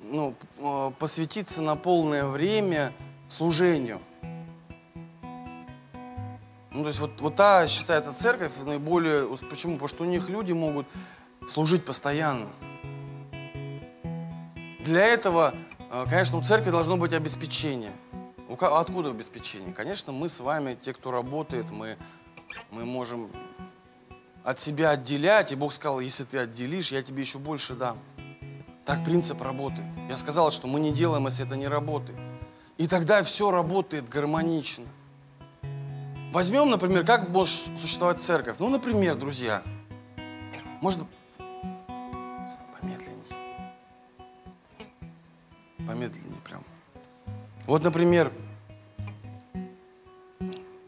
ну, 0.00 0.34
э, 0.58 0.92
посвятиться 0.98 1.62
на 1.62 1.76
полное 1.76 2.26
время 2.26 2.92
служению. 3.28 4.00
Ну, 6.70 6.82
то 6.82 6.88
есть 6.88 6.98
вот, 6.98 7.20
вот 7.20 7.36
та 7.36 7.68
считается 7.68 8.12
церковь 8.12 8.52
наиболее... 8.64 9.28
Почему? 9.48 9.74
Потому 9.74 9.88
что 9.88 10.02
у 10.02 10.06
них 10.06 10.28
люди 10.28 10.52
могут 10.52 10.86
служить 11.46 11.84
постоянно. 11.84 12.48
Для 14.80 15.04
этого, 15.04 15.54
э, 15.90 16.04
конечно, 16.08 16.36
у 16.36 16.42
церкви 16.42 16.70
должно 16.70 16.96
быть 16.96 17.12
обеспечение. 17.12 17.92
Откуда 18.60 19.10
обеспечение? 19.10 19.72
Конечно, 19.72 20.12
мы 20.12 20.28
с 20.28 20.40
вами, 20.40 20.76
те, 20.80 20.92
кто 20.92 21.10
работает, 21.10 21.70
мы, 21.70 21.96
мы 22.70 22.84
можем 22.84 23.30
от 24.44 24.60
себя 24.60 24.90
отделять, 24.90 25.50
и 25.52 25.56
Бог 25.56 25.72
сказал, 25.72 26.00
если 26.00 26.24
ты 26.24 26.38
отделишь, 26.38 26.92
я 26.92 27.02
тебе 27.02 27.22
еще 27.22 27.38
больше 27.38 27.74
дам. 27.74 27.98
Так 28.84 29.02
принцип 29.02 29.40
работает. 29.40 29.88
Я 30.10 30.18
сказал, 30.18 30.52
что 30.52 30.66
мы 30.66 30.78
не 30.80 30.92
делаем, 30.92 31.24
если 31.24 31.46
это 31.46 31.56
не 31.56 31.66
работает. 31.66 32.18
И 32.76 32.86
тогда 32.86 33.24
все 33.24 33.50
работает 33.50 34.06
гармонично. 34.08 34.84
Возьмем, 36.30 36.68
например, 36.68 37.06
как 37.06 37.30
может 37.30 37.62
существовать 37.80 38.20
церковь. 38.20 38.56
Ну, 38.58 38.68
например, 38.68 39.14
друзья, 39.14 39.62
можно 40.82 41.06
помедленнее. 42.78 43.14
Помедленнее 45.86 46.40
прям. 46.44 46.62
Вот, 47.66 47.82
например, 47.82 48.30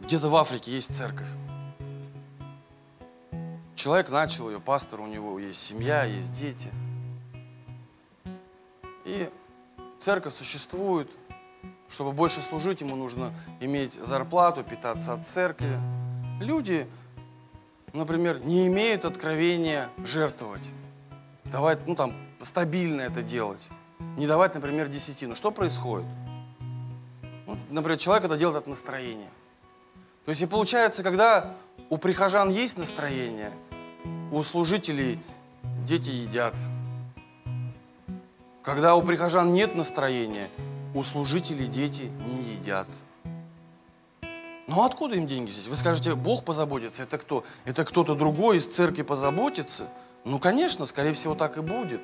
где-то 0.00 0.28
в 0.28 0.36
Африке 0.36 0.72
есть 0.72 0.94
церковь. 0.94 1.28
Человек 3.87 4.09
начал 4.09 4.51
ее, 4.51 4.59
пастор, 4.59 5.01
у 5.01 5.07
него 5.07 5.39
есть 5.39 5.62
семья, 5.62 6.03
есть 6.03 6.32
дети. 6.32 6.72
И 9.05 9.30
церковь 9.97 10.34
существует, 10.34 11.09
чтобы 11.89 12.11
больше 12.11 12.41
служить, 12.41 12.80
ему 12.80 12.97
нужно 12.97 13.32
иметь 13.61 13.95
зарплату, 13.95 14.64
питаться 14.64 15.12
от 15.12 15.24
церкви. 15.24 15.78
Люди, 16.41 16.89
например, 17.93 18.41
не 18.41 18.66
имеют 18.66 19.05
откровения 19.05 19.89
жертвовать, 20.05 20.68
давать, 21.45 21.87
ну 21.87 21.95
там, 21.95 22.12
стабильно 22.43 23.03
это 23.03 23.22
делать. 23.22 23.68
Не 24.16 24.26
давать, 24.26 24.57
например, 24.57 24.89
десятину. 24.89 25.37
Что 25.37 25.53
происходит? 25.53 26.09
Ну, 27.47 27.57
например, 27.70 27.99
человек 27.99 28.24
это 28.24 28.37
делает 28.37 28.62
от 28.62 28.66
настроения. 28.66 29.30
То 30.24 30.30
есть 30.30 30.43
и 30.43 30.47
получается, 30.47 31.05
когда 31.05 31.55
у 31.89 31.99
прихожан 31.99 32.49
есть 32.49 32.78
настроение– 32.78 33.53
у 34.32 34.42
служителей 34.42 35.18
дети 35.84 36.10
едят. 36.10 36.54
Когда 38.62 38.96
у 38.96 39.02
прихожан 39.02 39.52
нет 39.52 39.74
настроения, 39.74 40.48
у 40.94 41.04
служителей 41.04 41.66
дети 41.66 42.10
не 42.26 42.42
едят. 42.54 42.88
Ну 44.66 44.84
откуда 44.84 45.14
им 45.14 45.28
деньги 45.28 45.50
взять? 45.50 45.68
Вы 45.68 45.76
скажете, 45.76 46.14
Бог 46.16 46.44
позаботится. 46.44 47.04
Это 47.04 47.18
кто? 47.18 47.44
Это 47.64 47.84
кто-то 47.84 48.16
другой 48.16 48.56
из 48.56 48.66
церкви 48.66 49.02
позаботится? 49.02 49.86
Ну, 50.24 50.40
конечно, 50.40 50.86
скорее 50.86 51.12
всего, 51.12 51.36
так 51.36 51.56
и 51.56 51.60
будет. 51.60 52.00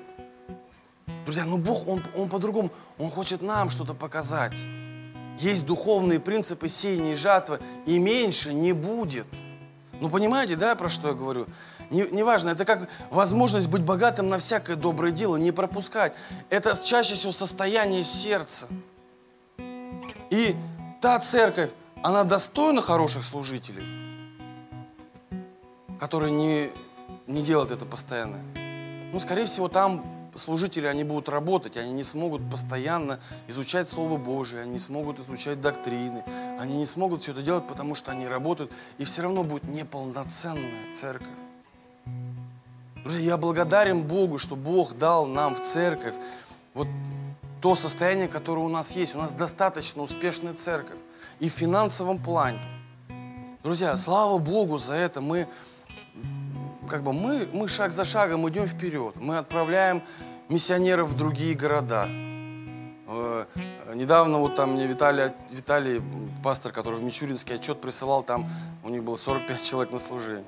Друзья, 1.24 1.44
ну 1.44 1.58
Бог, 1.58 1.88
Он, 1.88 2.00
он 2.16 2.28
по-другому, 2.28 2.70
Он 2.98 3.10
хочет 3.10 3.42
нам 3.42 3.68
что-то 3.68 3.94
показать. 3.94 4.54
Есть 5.40 5.66
духовные 5.66 6.20
принципы 6.20 6.68
сеяния 6.68 7.14
и 7.14 7.16
жатвы, 7.16 7.58
и 7.84 7.98
меньше 7.98 8.54
не 8.54 8.72
будет. 8.72 9.26
Ну, 10.00 10.08
понимаете, 10.08 10.54
да, 10.54 10.76
про 10.76 10.88
что 10.88 11.08
я 11.08 11.14
говорю? 11.14 11.46
Неважно, 11.93 12.49
не 12.49 12.55
это 12.55 12.64
как 12.64 12.88
возможность 13.11 13.68
быть 13.68 13.82
богатым 13.82 14.28
на 14.28 14.38
всякое 14.38 14.76
доброе 14.76 15.12
дело, 15.12 15.36
не 15.36 15.53
пропускать. 15.53 16.14
Это 16.49 16.76
чаще 16.82 17.14
всего 17.14 17.32
состояние 17.32 18.03
сердца. 18.03 18.66
И 20.30 20.57
та 21.03 21.18
церковь, 21.18 21.70
она 22.03 22.24
достойна 22.24 22.80
хороших 22.80 23.24
служителей, 23.24 23.84
которые 26.01 26.32
не, 26.32 26.70
не 27.26 27.43
делают 27.43 27.70
это 27.70 27.84
постоянно. 27.84 28.38
Ну, 29.12 29.20
скорее 29.20 29.45
всего, 29.45 29.68
там 29.68 30.03
служители, 30.34 30.86
они 30.86 31.05
будут 31.05 31.28
работать, 31.28 31.76
они 31.76 31.93
не 31.93 32.05
смогут 32.05 32.49
постоянно 32.51 33.20
изучать 33.49 33.86
Слово 33.86 34.16
Божие, 34.16 34.62
они 34.62 34.72
не 34.72 34.78
смогут 34.78 35.20
изучать 35.20 35.61
доктрины, 35.61 36.24
они 36.59 36.78
не 36.78 36.86
смогут 36.86 37.22
все 37.22 37.32
это 37.32 37.43
делать, 37.43 37.66
потому 37.68 37.95
что 37.95 38.11
они 38.11 38.26
работают, 38.26 38.72
и 38.97 39.05
все 39.05 39.22
равно 39.22 39.45
будет 39.45 39.64
неполноценная 39.64 40.95
церковь. 40.95 41.28
Друзья, 43.05 43.32
я 43.32 43.36
благодарен 43.36 44.03
Богу, 44.03 44.38
что 44.38 44.55
Бог 44.55 44.96
дал 44.96 45.26
нам 45.26 45.57
в 45.57 45.61
церковь 45.61 46.14
вот 46.72 46.86
то 47.61 47.74
состояние, 47.74 48.28
которое 48.28 48.61
у 48.61 48.68
нас 48.68 48.94
есть. 48.94 49.16
У 49.16 49.18
нас 49.18 49.34
достаточно 49.34 50.03
успешная 50.03 50.55
церковь 50.55 50.98
и 51.40 51.48
в 51.48 51.53
финансовом 51.53 52.22
плане. 52.22 52.61
Друзья, 53.64 53.96
слава 53.96 54.38
Богу 54.38 54.78
за 54.78 54.94
это. 54.94 55.20
Мы, 55.20 55.48
как 56.88 57.03
бы, 57.03 57.12
мы, 57.12 57.48
мы 57.53 57.66
шаг 57.66 57.90
за 57.90 58.05
шагом 58.05 58.48
идем 58.48 58.68
вперед. 58.68 59.16
Мы 59.16 59.38
отправляем 59.38 60.03
миссионеров 60.48 61.09
в 61.09 61.16
другие 61.16 61.57
города. 61.57 62.07
Э, 63.09 63.46
недавно 63.94 64.38
вот 64.38 64.55
там 64.55 64.74
мне 64.74 64.86
Виталий, 64.86 65.32
Виталий, 65.50 66.00
пастор, 66.44 66.70
который 66.70 67.00
в 67.00 67.05
Мичуринский 67.05 67.57
отчет 67.57 67.80
присылал, 67.80 68.22
там 68.22 68.48
у 68.84 68.88
них 68.90 69.03
было 69.03 69.16
45 69.16 69.62
человек 69.62 69.92
на 69.92 69.98
служении. 69.98 70.44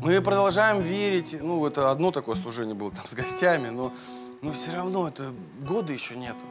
Мы 0.00 0.20
продолжаем 0.20 0.80
верить, 0.80 1.36
ну, 1.40 1.64
это 1.66 1.90
одно 1.90 2.12
такое 2.12 2.36
служение 2.36 2.74
было 2.74 2.90
там 2.90 3.08
с 3.08 3.14
гостями, 3.14 3.68
но, 3.70 3.92
но 4.42 4.52
все 4.52 4.72
равно 4.72 5.08
это 5.08 5.32
года 5.60 5.92
еще 5.92 6.16
нету. 6.16 6.44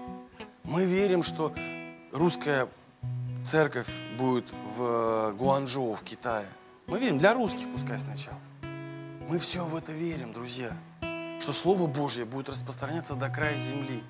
Мы 0.64 0.86
верим, 0.86 1.22
что 1.22 1.54
русская 2.12 2.68
церковь 3.46 3.88
будет 4.18 4.46
в 4.76 5.34
Гуанчжоу, 5.38 5.94
в 5.94 6.02
Китае. 6.02 6.48
Мы 6.88 7.00
верим, 7.00 7.20
для 7.20 7.34
русских 7.34 7.72
пускай 7.72 8.00
сначала. 8.00 8.40
Мы 9.30 9.38
все 9.38 9.64
в 9.64 9.76
это 9.76 9.92
верим, 9.92 10.34
друзья, 10.34 10.72
что 11.40 11.54
Слово 11.54 11.88
Божье 11.88 12.26
будет 12.26 12.50
распространяться 12.50 13.16
до 13.16 13.30
края 13.30 13.58
земли. 13.58 14.04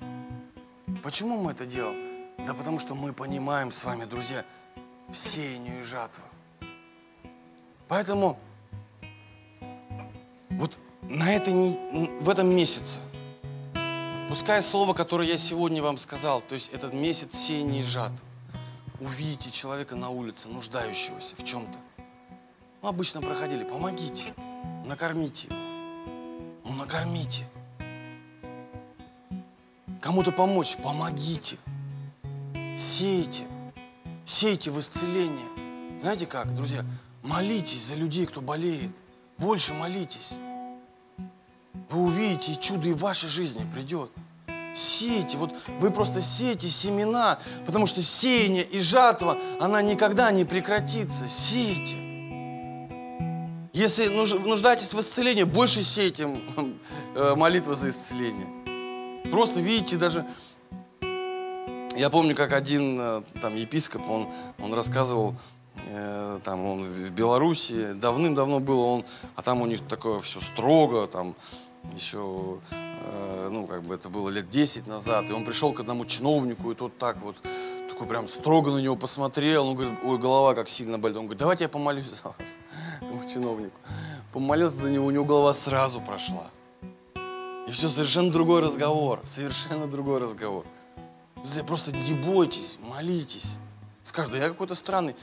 Почему 1.02 1.40
мы 1.40 1.52
это 1.52 1.66
делаем? 1.66 2.26
Да 2.38 2.54
потому 2.54 2.78
что 2.78 2.94
мы 2.94 3.12
понимаем 3.12 3.70
с 3.70 3.84
вами, 3.84 4.06
друзья, 4.06 4.44
сеянию 5.12 5.80
и 5.80 5.82
жатва. 5.82 6.24
Поэтому 7.88 8.38
вот 10.56 10.78
на 11.02 11.32
этой, 11.32 11.54
в 12.20 12.28
этом 12.28 12.54
месяце, 12.54 13.00
пускай 14.28 14.62
слово, 14.62 14.94
которое 14.94 15.28
я 15.28 15.38
сегодня 15.38 15.82
вам 15.82 15.98
сказал, 15.98 16.40
то 16.40 16.54
есть 16.54 16.70
этот 16.72 16.94
месяц 16.94 17.36
сеяния 17.36 17.80
и 17.80 17.84
жатвы, 17.84 18.18
увидите 19.00 19.50
человека 19.50 19.96
на 19.96 20.10
улице, 20.10 20.48
нуждающегося 20.48 21.36
в 21.36 21.44
чем-то. 21.44 21.78
Ну, 22.82 22.88
обычно 22.88 23.20
проходили, 23.20 23.64
помогите, 23.64 24.34
накормите 24.86 25.48
его. 25.48 25.56
Ну, 26.64 26.72
накормите. 26.72 27.46
Кому-то 30.00 30.32
помочь, 30.32 30.76
помогите. 30.76 31.58
Сейте. 32.76 33.44
Сейте 34.24 34.70
в 34.70 34.80
исцеление. 34.80 35.48
Знаете 36.00 36.26
как, 36.26 36.54
друзья? 36.54 36.84
Молитесь 37.22 37.84
за 37.84 37.94
людей, 37.94 38.26
кто 38.26 38.40
болеет. 38.40 38.90
Больше 39.38 39.74
молитесь. 39.74 40.34
Вы 41.90 42.00
увидите, 42.00 42.52
и 42.52 42.60
чудо 42.60 42.88
и 42.88 42.92
в 42.92 42.98
вашей 42.98 43.28
жизни 43.28 43.64
придет. 43.72 44.10
Сейте, 44.74 45.36
вот 45.36 45.54
вы 45.80 45.90
просто 45.90 46.20
сейте 46.20 46.68
семена, 46.68 47.38
потому 47.64 47.86
что 47.86 48.02
сеяние 48.02 48.64
и 48.64 48.78
жатва, 48.78 49.38
она 49.60 49.80
никогда 49.82 50.30
не 50.30 50.44
прекратится. 50.44 51.26
Сейте. 51.26 51.96
Если 53.72 54.08
нуждаетесь 54.08 54.94
в 54.94 55.00
исцелении, 55.00 55.44
больше 55.44 55.82
сейте 55.84 56.28
э, 57.14 57.34
молитвы 57.34 57.74
за 57.74 57.90
исцеление. 57.90 58.46
Просто 59.30 59.60
видите, 59.60 59.96
даже 59.96 60.24
я 61.94 62.10
помню, 62.10 62.34
как 62.34 62.52
один 62.52 62.98
э, 62.98 63.22
там 63.40 63.54
епископ, 63.54 64.08
он, 64.08 64.28
он 64.58 64.72
рассказывал, 64.72 65.34
там 66.44 66.64
он 66.66 66.82
в 66.82 67.10
Беларуси, 67.10 67.92
давным-давно 67.92 68.60
было 68.60 68.84
он, 68.84 69.04
а 69.34 69.42
там 69.42 69.62
у 69.62 69.66
них 69.66 69.86
такое 69.86 70.20
все 70.20 70.40
строго, 70.40 71.06
там 71.06 71.34
еще, 71.94 72.58
э, 72.70 73.48
ну, 73.50 73.66
как 73.66 73.84
бы 73.84 73.94
это 73.94 74.08
было 74.08 74.28
лет 74.28 74.48
10 74.48 74.86
назад, 74.86 75.28
и 75.28 75.32
он 75.32 75.44
пришел 75.44 75.72
к 75.72 75.80
одному 75.80 76.04
чиновнику, 76.04 76.70
и 76.72 76.74
тот 76.74 76.98
так 76.98 77.18
вот, 77.22 77.36
такой 77.88 78.06
прям 78.06 78.28
строго 78.28 78.72
на 78.72 78.78
него 78.78 78.96
посмотрел, 78.96 79.68
он 79.68 79.76
говорит, 79.76 79.98
ой, 80.04 80.18
голова 80.18 80.54
как 80.54 80.68
сильно 80.68 80.98
болит. 80.98 81.16
Он 81.16 81.24
говорит, 81.24 81.38
давайте 81.38 81.64
я 81.64 81.68
помолюсь 81.68 82.08
за 82.08 82.28
вас, 82.28 82.58
тому 83.00 83.24
чиновнику. 83.28 83.78
Помолился 84.32 84.76
за 84.76 84.90
него, 84.90 85.06
у 85.06 85.10
него 85.10 85.24
голова 85.24 85.54
сразу 85.54 86.00
прошла. 86.00 86.50
И 87.66 87.70
все, 87.70 87.88
совершенно 87.88 88.30
другой 88.30 88.60
разговор, 88.60 89.20
совершенно 89.24 89.86
другой 89.86 90.20
разговор. 90.20 90.64
Просто 91.66 91.92
не 91.92 92.14
бойтесь, 92.14 92.78
молитесь. 92.82 93.58
Скажут, 94.02 94.32
да 94.32 94.38
я 94.38 94.48
какой-то 94.48 94.74
странный. 94.74 95.16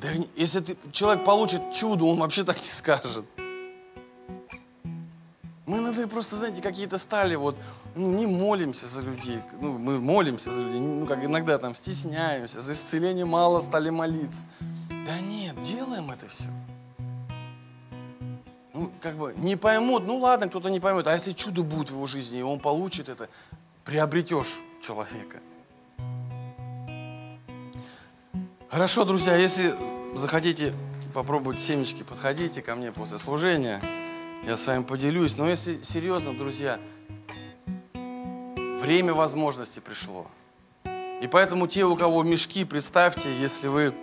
Да 0.00 0.08
если 0.36 0.60
ты, 0.60 0.76
человек 0.92 1.24
получит 1.24 1.72
чудо, 1.72 2.04
он 2.04 2.18
вообще 2.18 2.44
так 2.44 2.60
не 2.60 2.68
скажет. 2.68 3.24
Мы 5.66 5.78
иногда 5.78 6.06
просто, 6.06 6.36
знаете, 6.36 6.62
какие-то 6.62 6.98
стали 6.98 7.34
вот, 7.34 7.56
ну, 7.94 8.12
не 8.12 8.26
молимся 8.26 8.86
за 8.86 9.02
людей. 9.02 9.40
Ну, 9.60 9.76
мы 9.76 9.98
молимся 9.98 10.50
за 10.50 10.62
людей, 10.62 10.80
ну, 10.80 11.06
как 11.06 11.24
иногда 11.24 11.58
там 11.58 11.74
стесняемся, 11.74 12.60
за 12.60 12.72
исцеление 12.72 13.24
мало 13.24 13.60
стали 13.60 13.90
молиться. 13.90 14.46
Да 14.88 15.18
нет, 15.20 15.60
делаем 15.62 16.10
это 16.10 16.28
все. 16.28 16.48
Ну, 18.72 18.92
как 19.00 19.16
бы 19.16 19.34
не 19.36 19.56
поймут, 19.56 20.06
ну 20.06 20.18
ладно, 20.18 20.48
кто-то 20.48 20.68
не 20.68 20.78
поймет. 20.78 21.08
А 21.08 21.14
если 21.14 21.32
чудо 21.32 21.62
будет 21.62 21.90
в 21.90 21.94
его 21.94 22.06
жизни, 22.06 22.38
и 22.38 22.42
он 22.42 22.60
получит 22.60 23.08
это, 23.08 23.28
приобретешь 23.84 24.60
человека. 24.80 25.40
Хорошо, 28.70 29.06
друзья, 29.06 29.34
если 29.34 29.74
захотите 30.14 30.74
попробовать 31.14 31.58
семечки, 31.58 32.02
подходите 32.02 32.60
ко 32.60 32.76
мне 32.76 32.92
после 32.92 33.16
служения 33.16 33.80
я 34.44 34.58
с 34.58 34.66
вами 34.66 34.82
поделюсь. 34.82 35.38
Но 35.38 35.48
если 35.48 35.80
серьезно, 35.80 36.34
друзья, 36.34 36.78
время 38.82 39.14
возможности 39.14 39.80
пришло. 39.80 40.26
И 41.22 41.26
поэтому 41.30 41.66
те, 41.66 41.86
у 41.86 41.96
кого 41.96 42.22
мешки, 42.22 42.66
представьте, 42.66 43.34
если 43.40 43.68
вы 43.68 43.94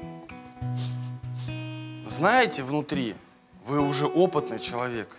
знаете 2.07 2.63
внутри, 2.63 3.13
вы 3.67 3.79
уже 3.79 4.07
опытный 4.07 4.59
человек, 4.59 5.15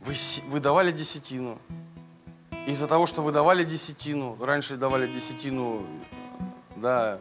вы, 0.00 0.14
вы 0.48 0.60
давали 0.60 0.92
десятину. 0.92 1.58
Из-за 2.66 2.86
того, 2.86 3.04
что 3.04 3.20
вы 3.20 3.32
давали 3.32 3.64
десятину, 3.64 4.34
раньше 4.40 4.78
давали 4.78 5.06
десятину, 5.06 5.86
да, 6.76 7.20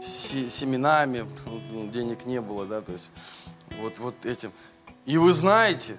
семенами, 0.00 1.26
ну, 1.70 1.88
денег 1.88 2.26
не 2.26 2.40
было, 2.40 2.66
да, 2.66 2.80
то 2.80 2.92
есть 2.92 3.10
вот, 3.80 3.98
вот 3.98 4.26
этим. 4.26 4.52
И 5.04 5.18
вы 5.18 5.32
знаете, 5.32 5.96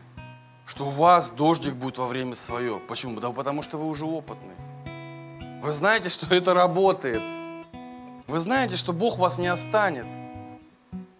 что 0.65 0.87
у 0.87 0.89
вас 0.89 1.29
дождик 1.29 1.75
будет 1.75 1.97
во 1.97 2.07
время 2.07 2.35
свое. 2.35 2.79
Почему? 2.87 3.19
Да 3.19 3.31
потому 3.31 3.61
что 3.61 3.77
вы 3.77 3.87
уже 3.87 4.05
опытный. 4.05 4.55
Вы 5.61 5.71
знаете, 5.71 6.09
что 6.09 6.33
это 6.33 6.53
работает. 6.53 7.21
Вы 8.27 8.39
знаете, 8.39 8.75
что 8.75 8.91
Бог 8.91 9.17
вас 9.17 9.37
не 9.37 9.47
останет. 9.47 10.05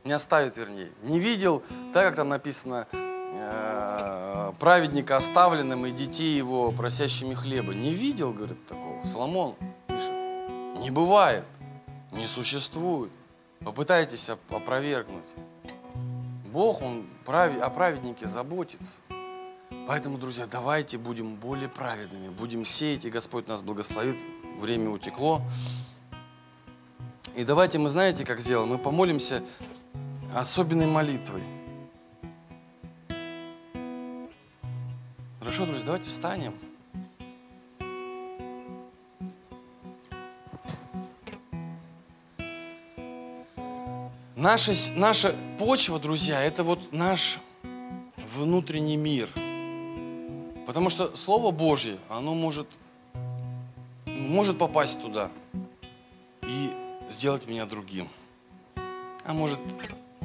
Не 0.03 0.11
оставит, 0.11 0.57
вернее. 0.57 0.91
Не 1.03 1.19
видел, 1.19 1.63
так 1.93 2.07
как 2.07 2.15
там 2.17 2.30
написано, 2.30 2.88
э, 2.91 4.53
праведника 4.59 5.17
оставленным 5.17 5.86
и 5.86 5.91
детей 5.91 6.38
его 6.38 6.71
просящими 6.71 7.34
хлеба. 7.34 7.73
Не 7.73 7.93
видел, 7.93 8.34
говорит, 8.34 8.65
такого. 8.67 9.03
Соломон 9.05 9.55
пишет. 9.88 10.11
Не 10.82 10.91
бывает, 10.91 11.43
не 12.11 12.27
существует. 12.27 13.11
Попытайтесь 13.59 14.29
опровергнуть. 14.29 15.25
Бог, 16.51 16.81
Он 16.81 17.05
о 17.25 17.69
праведнике 17.69 18.27
заботится. 18.27 19.01
Поэтому, 19.87 20.17
друзья, 20.17 20.45
давайте 20.45 20.97
будем 20.97 21.35
более 21.35 21.69
праведными, 21.69 22.29
будем 22.29 22.65
сеять, 22.65 23.05
и 23.05 23.09
Господь 23.09 23.47
нас 23.47 23.61
благословит. 23.61 24.17
Время 24.59 24.89
утекло. 24.89 25.41
И 27.35 27.43
давайте 27.43 27.77
мы, 27.77 27.89
знаете, 27.89 28.25
как 28.25 28.39
сделаем? 28.39 28.69
Мы 28.69 28.77
помолимся 28.77 29.43
особенной 30.35 30.87
молитвой. 30.87 31.43
Хорошо, 35.39 35.65
друзья, 35.65 35.85
давайте 35.85 36.09
встанем. 36.09 36.53
Наша, 44.47 44.71
наша 44.95 45.35
почва, 45.59 45.99
друзья, 45.99 46.41
это 46.41 46.63
вот 46.63 46.93
наш 46.93 47.39
внутренний 48.33 48.95
мир– 48.95 49.29
Потому 50.67 50.89
что 50.89 51.15
Слово 51.15 51.51
Божье, 51.51 51.97
оно 52.09 52.33
может, 52.33 52.67
может 54.05 54.57
попасть 54.57 55.01
туда 55.01 55.29
и 56.43 56.69
сделать 57.09 57.47
меня 57.47 57.65
другим. 57.65 58.09
А 59.25 59.33
может 59.33 59.59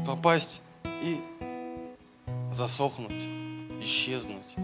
попасть 0.04 0.60
и 0.84 1.20
засохнуть, 2.52 3.14
исчезнуть. 3.80 4.56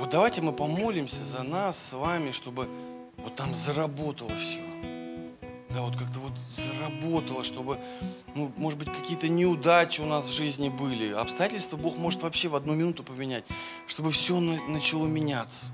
Вот 0.00 0.08
давайте 0.08 0.40
мы 0.40 0.54
помолимся 0.54 1.22
за 1.22 1.42
нас 1.42 1.76
с 1.76 1.92
вами, 1.92 2.32
чтобы 2.32 2.66
вот 3.18 3.36
там 3.36 3.54
заработало 3.54 4.30
все 4.30 4.71
да, 5.74 5.82
вот 5.82 5.96
как-то 5.96 6.20
вот 6.20 6.32
заработало, 6.56 7.44
чтобы, 7.44 7.78
ну, 8.34 8.52
может 8.56 8.78
быть, 8.78 8.88
какие-то 8.88 9.28
неудачи 9.28 10.00
у 10.00 10.06
нас 10.06 10.26
в 10.26 10.32
жизни 10.32 10.68
были. 10.68 11.12
Обстоятельства 11.12 11.76
Бог 11.76 11.96
может 11.96 12.22
вообще 12.22 12.48
в 12.48 12.56
одну 12.56 12.74
минуту 12.74 13.02
поменять, 13.02 13.44
чтобы 13.86 14.10
все 14.10 14.38
начало 14.40 15.06
меняться. 15.06 15.72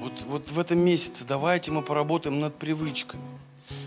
Вот, 0.00 0.12
вот 0.26 0.50
в 0.50 0.58
этом 0.58 0.78
месяце 0.78 1.24
давайте 1.24 1.70
мы 1.70 1.82
поработаем 1.82 2.40
над 2.40 2.54
привычками. 2.54 3.22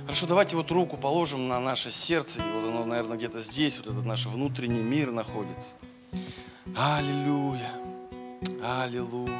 Хорошо, 0.04 0.28
давайте 0.28 0.56
вот 0.56 0.70
руку 0.70 0.98
положим 0.98 1.48
на 1.48 1.60
наше 1.60 1.90
сердце, 1.90 2.40
и 2.40 2.52
вот 2.54 2.70
оно, 2.70 2.86
наверное, 2.86 3.18
где-то 3.18 3.42
здесь, 3.42 3.78
вот 3.78 3.88
этот 3.88 4.06
наш 4.06 4.26
внутренний 4.26 4.82
мир 4.82 5.12
находится. 5.12 5.74
Аллилуйя, 6.76 7.72
аллилуйя. 8.64 9.32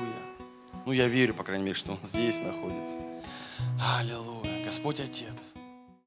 Ну, 0.86 0.92
я 0.92 1.08
верю, 1.08 1.34
по 1.34 1.44
крайней 1.44 1.66
мере, 1.66 1.76
что 1.76 1.94
он 1.94 2.00
здесь 2.04 2.40
находится. 2.40 2.98
Аллилуйя. 3.98 4.66
Господь 4.66 5.00
Отец. 5.00 5.54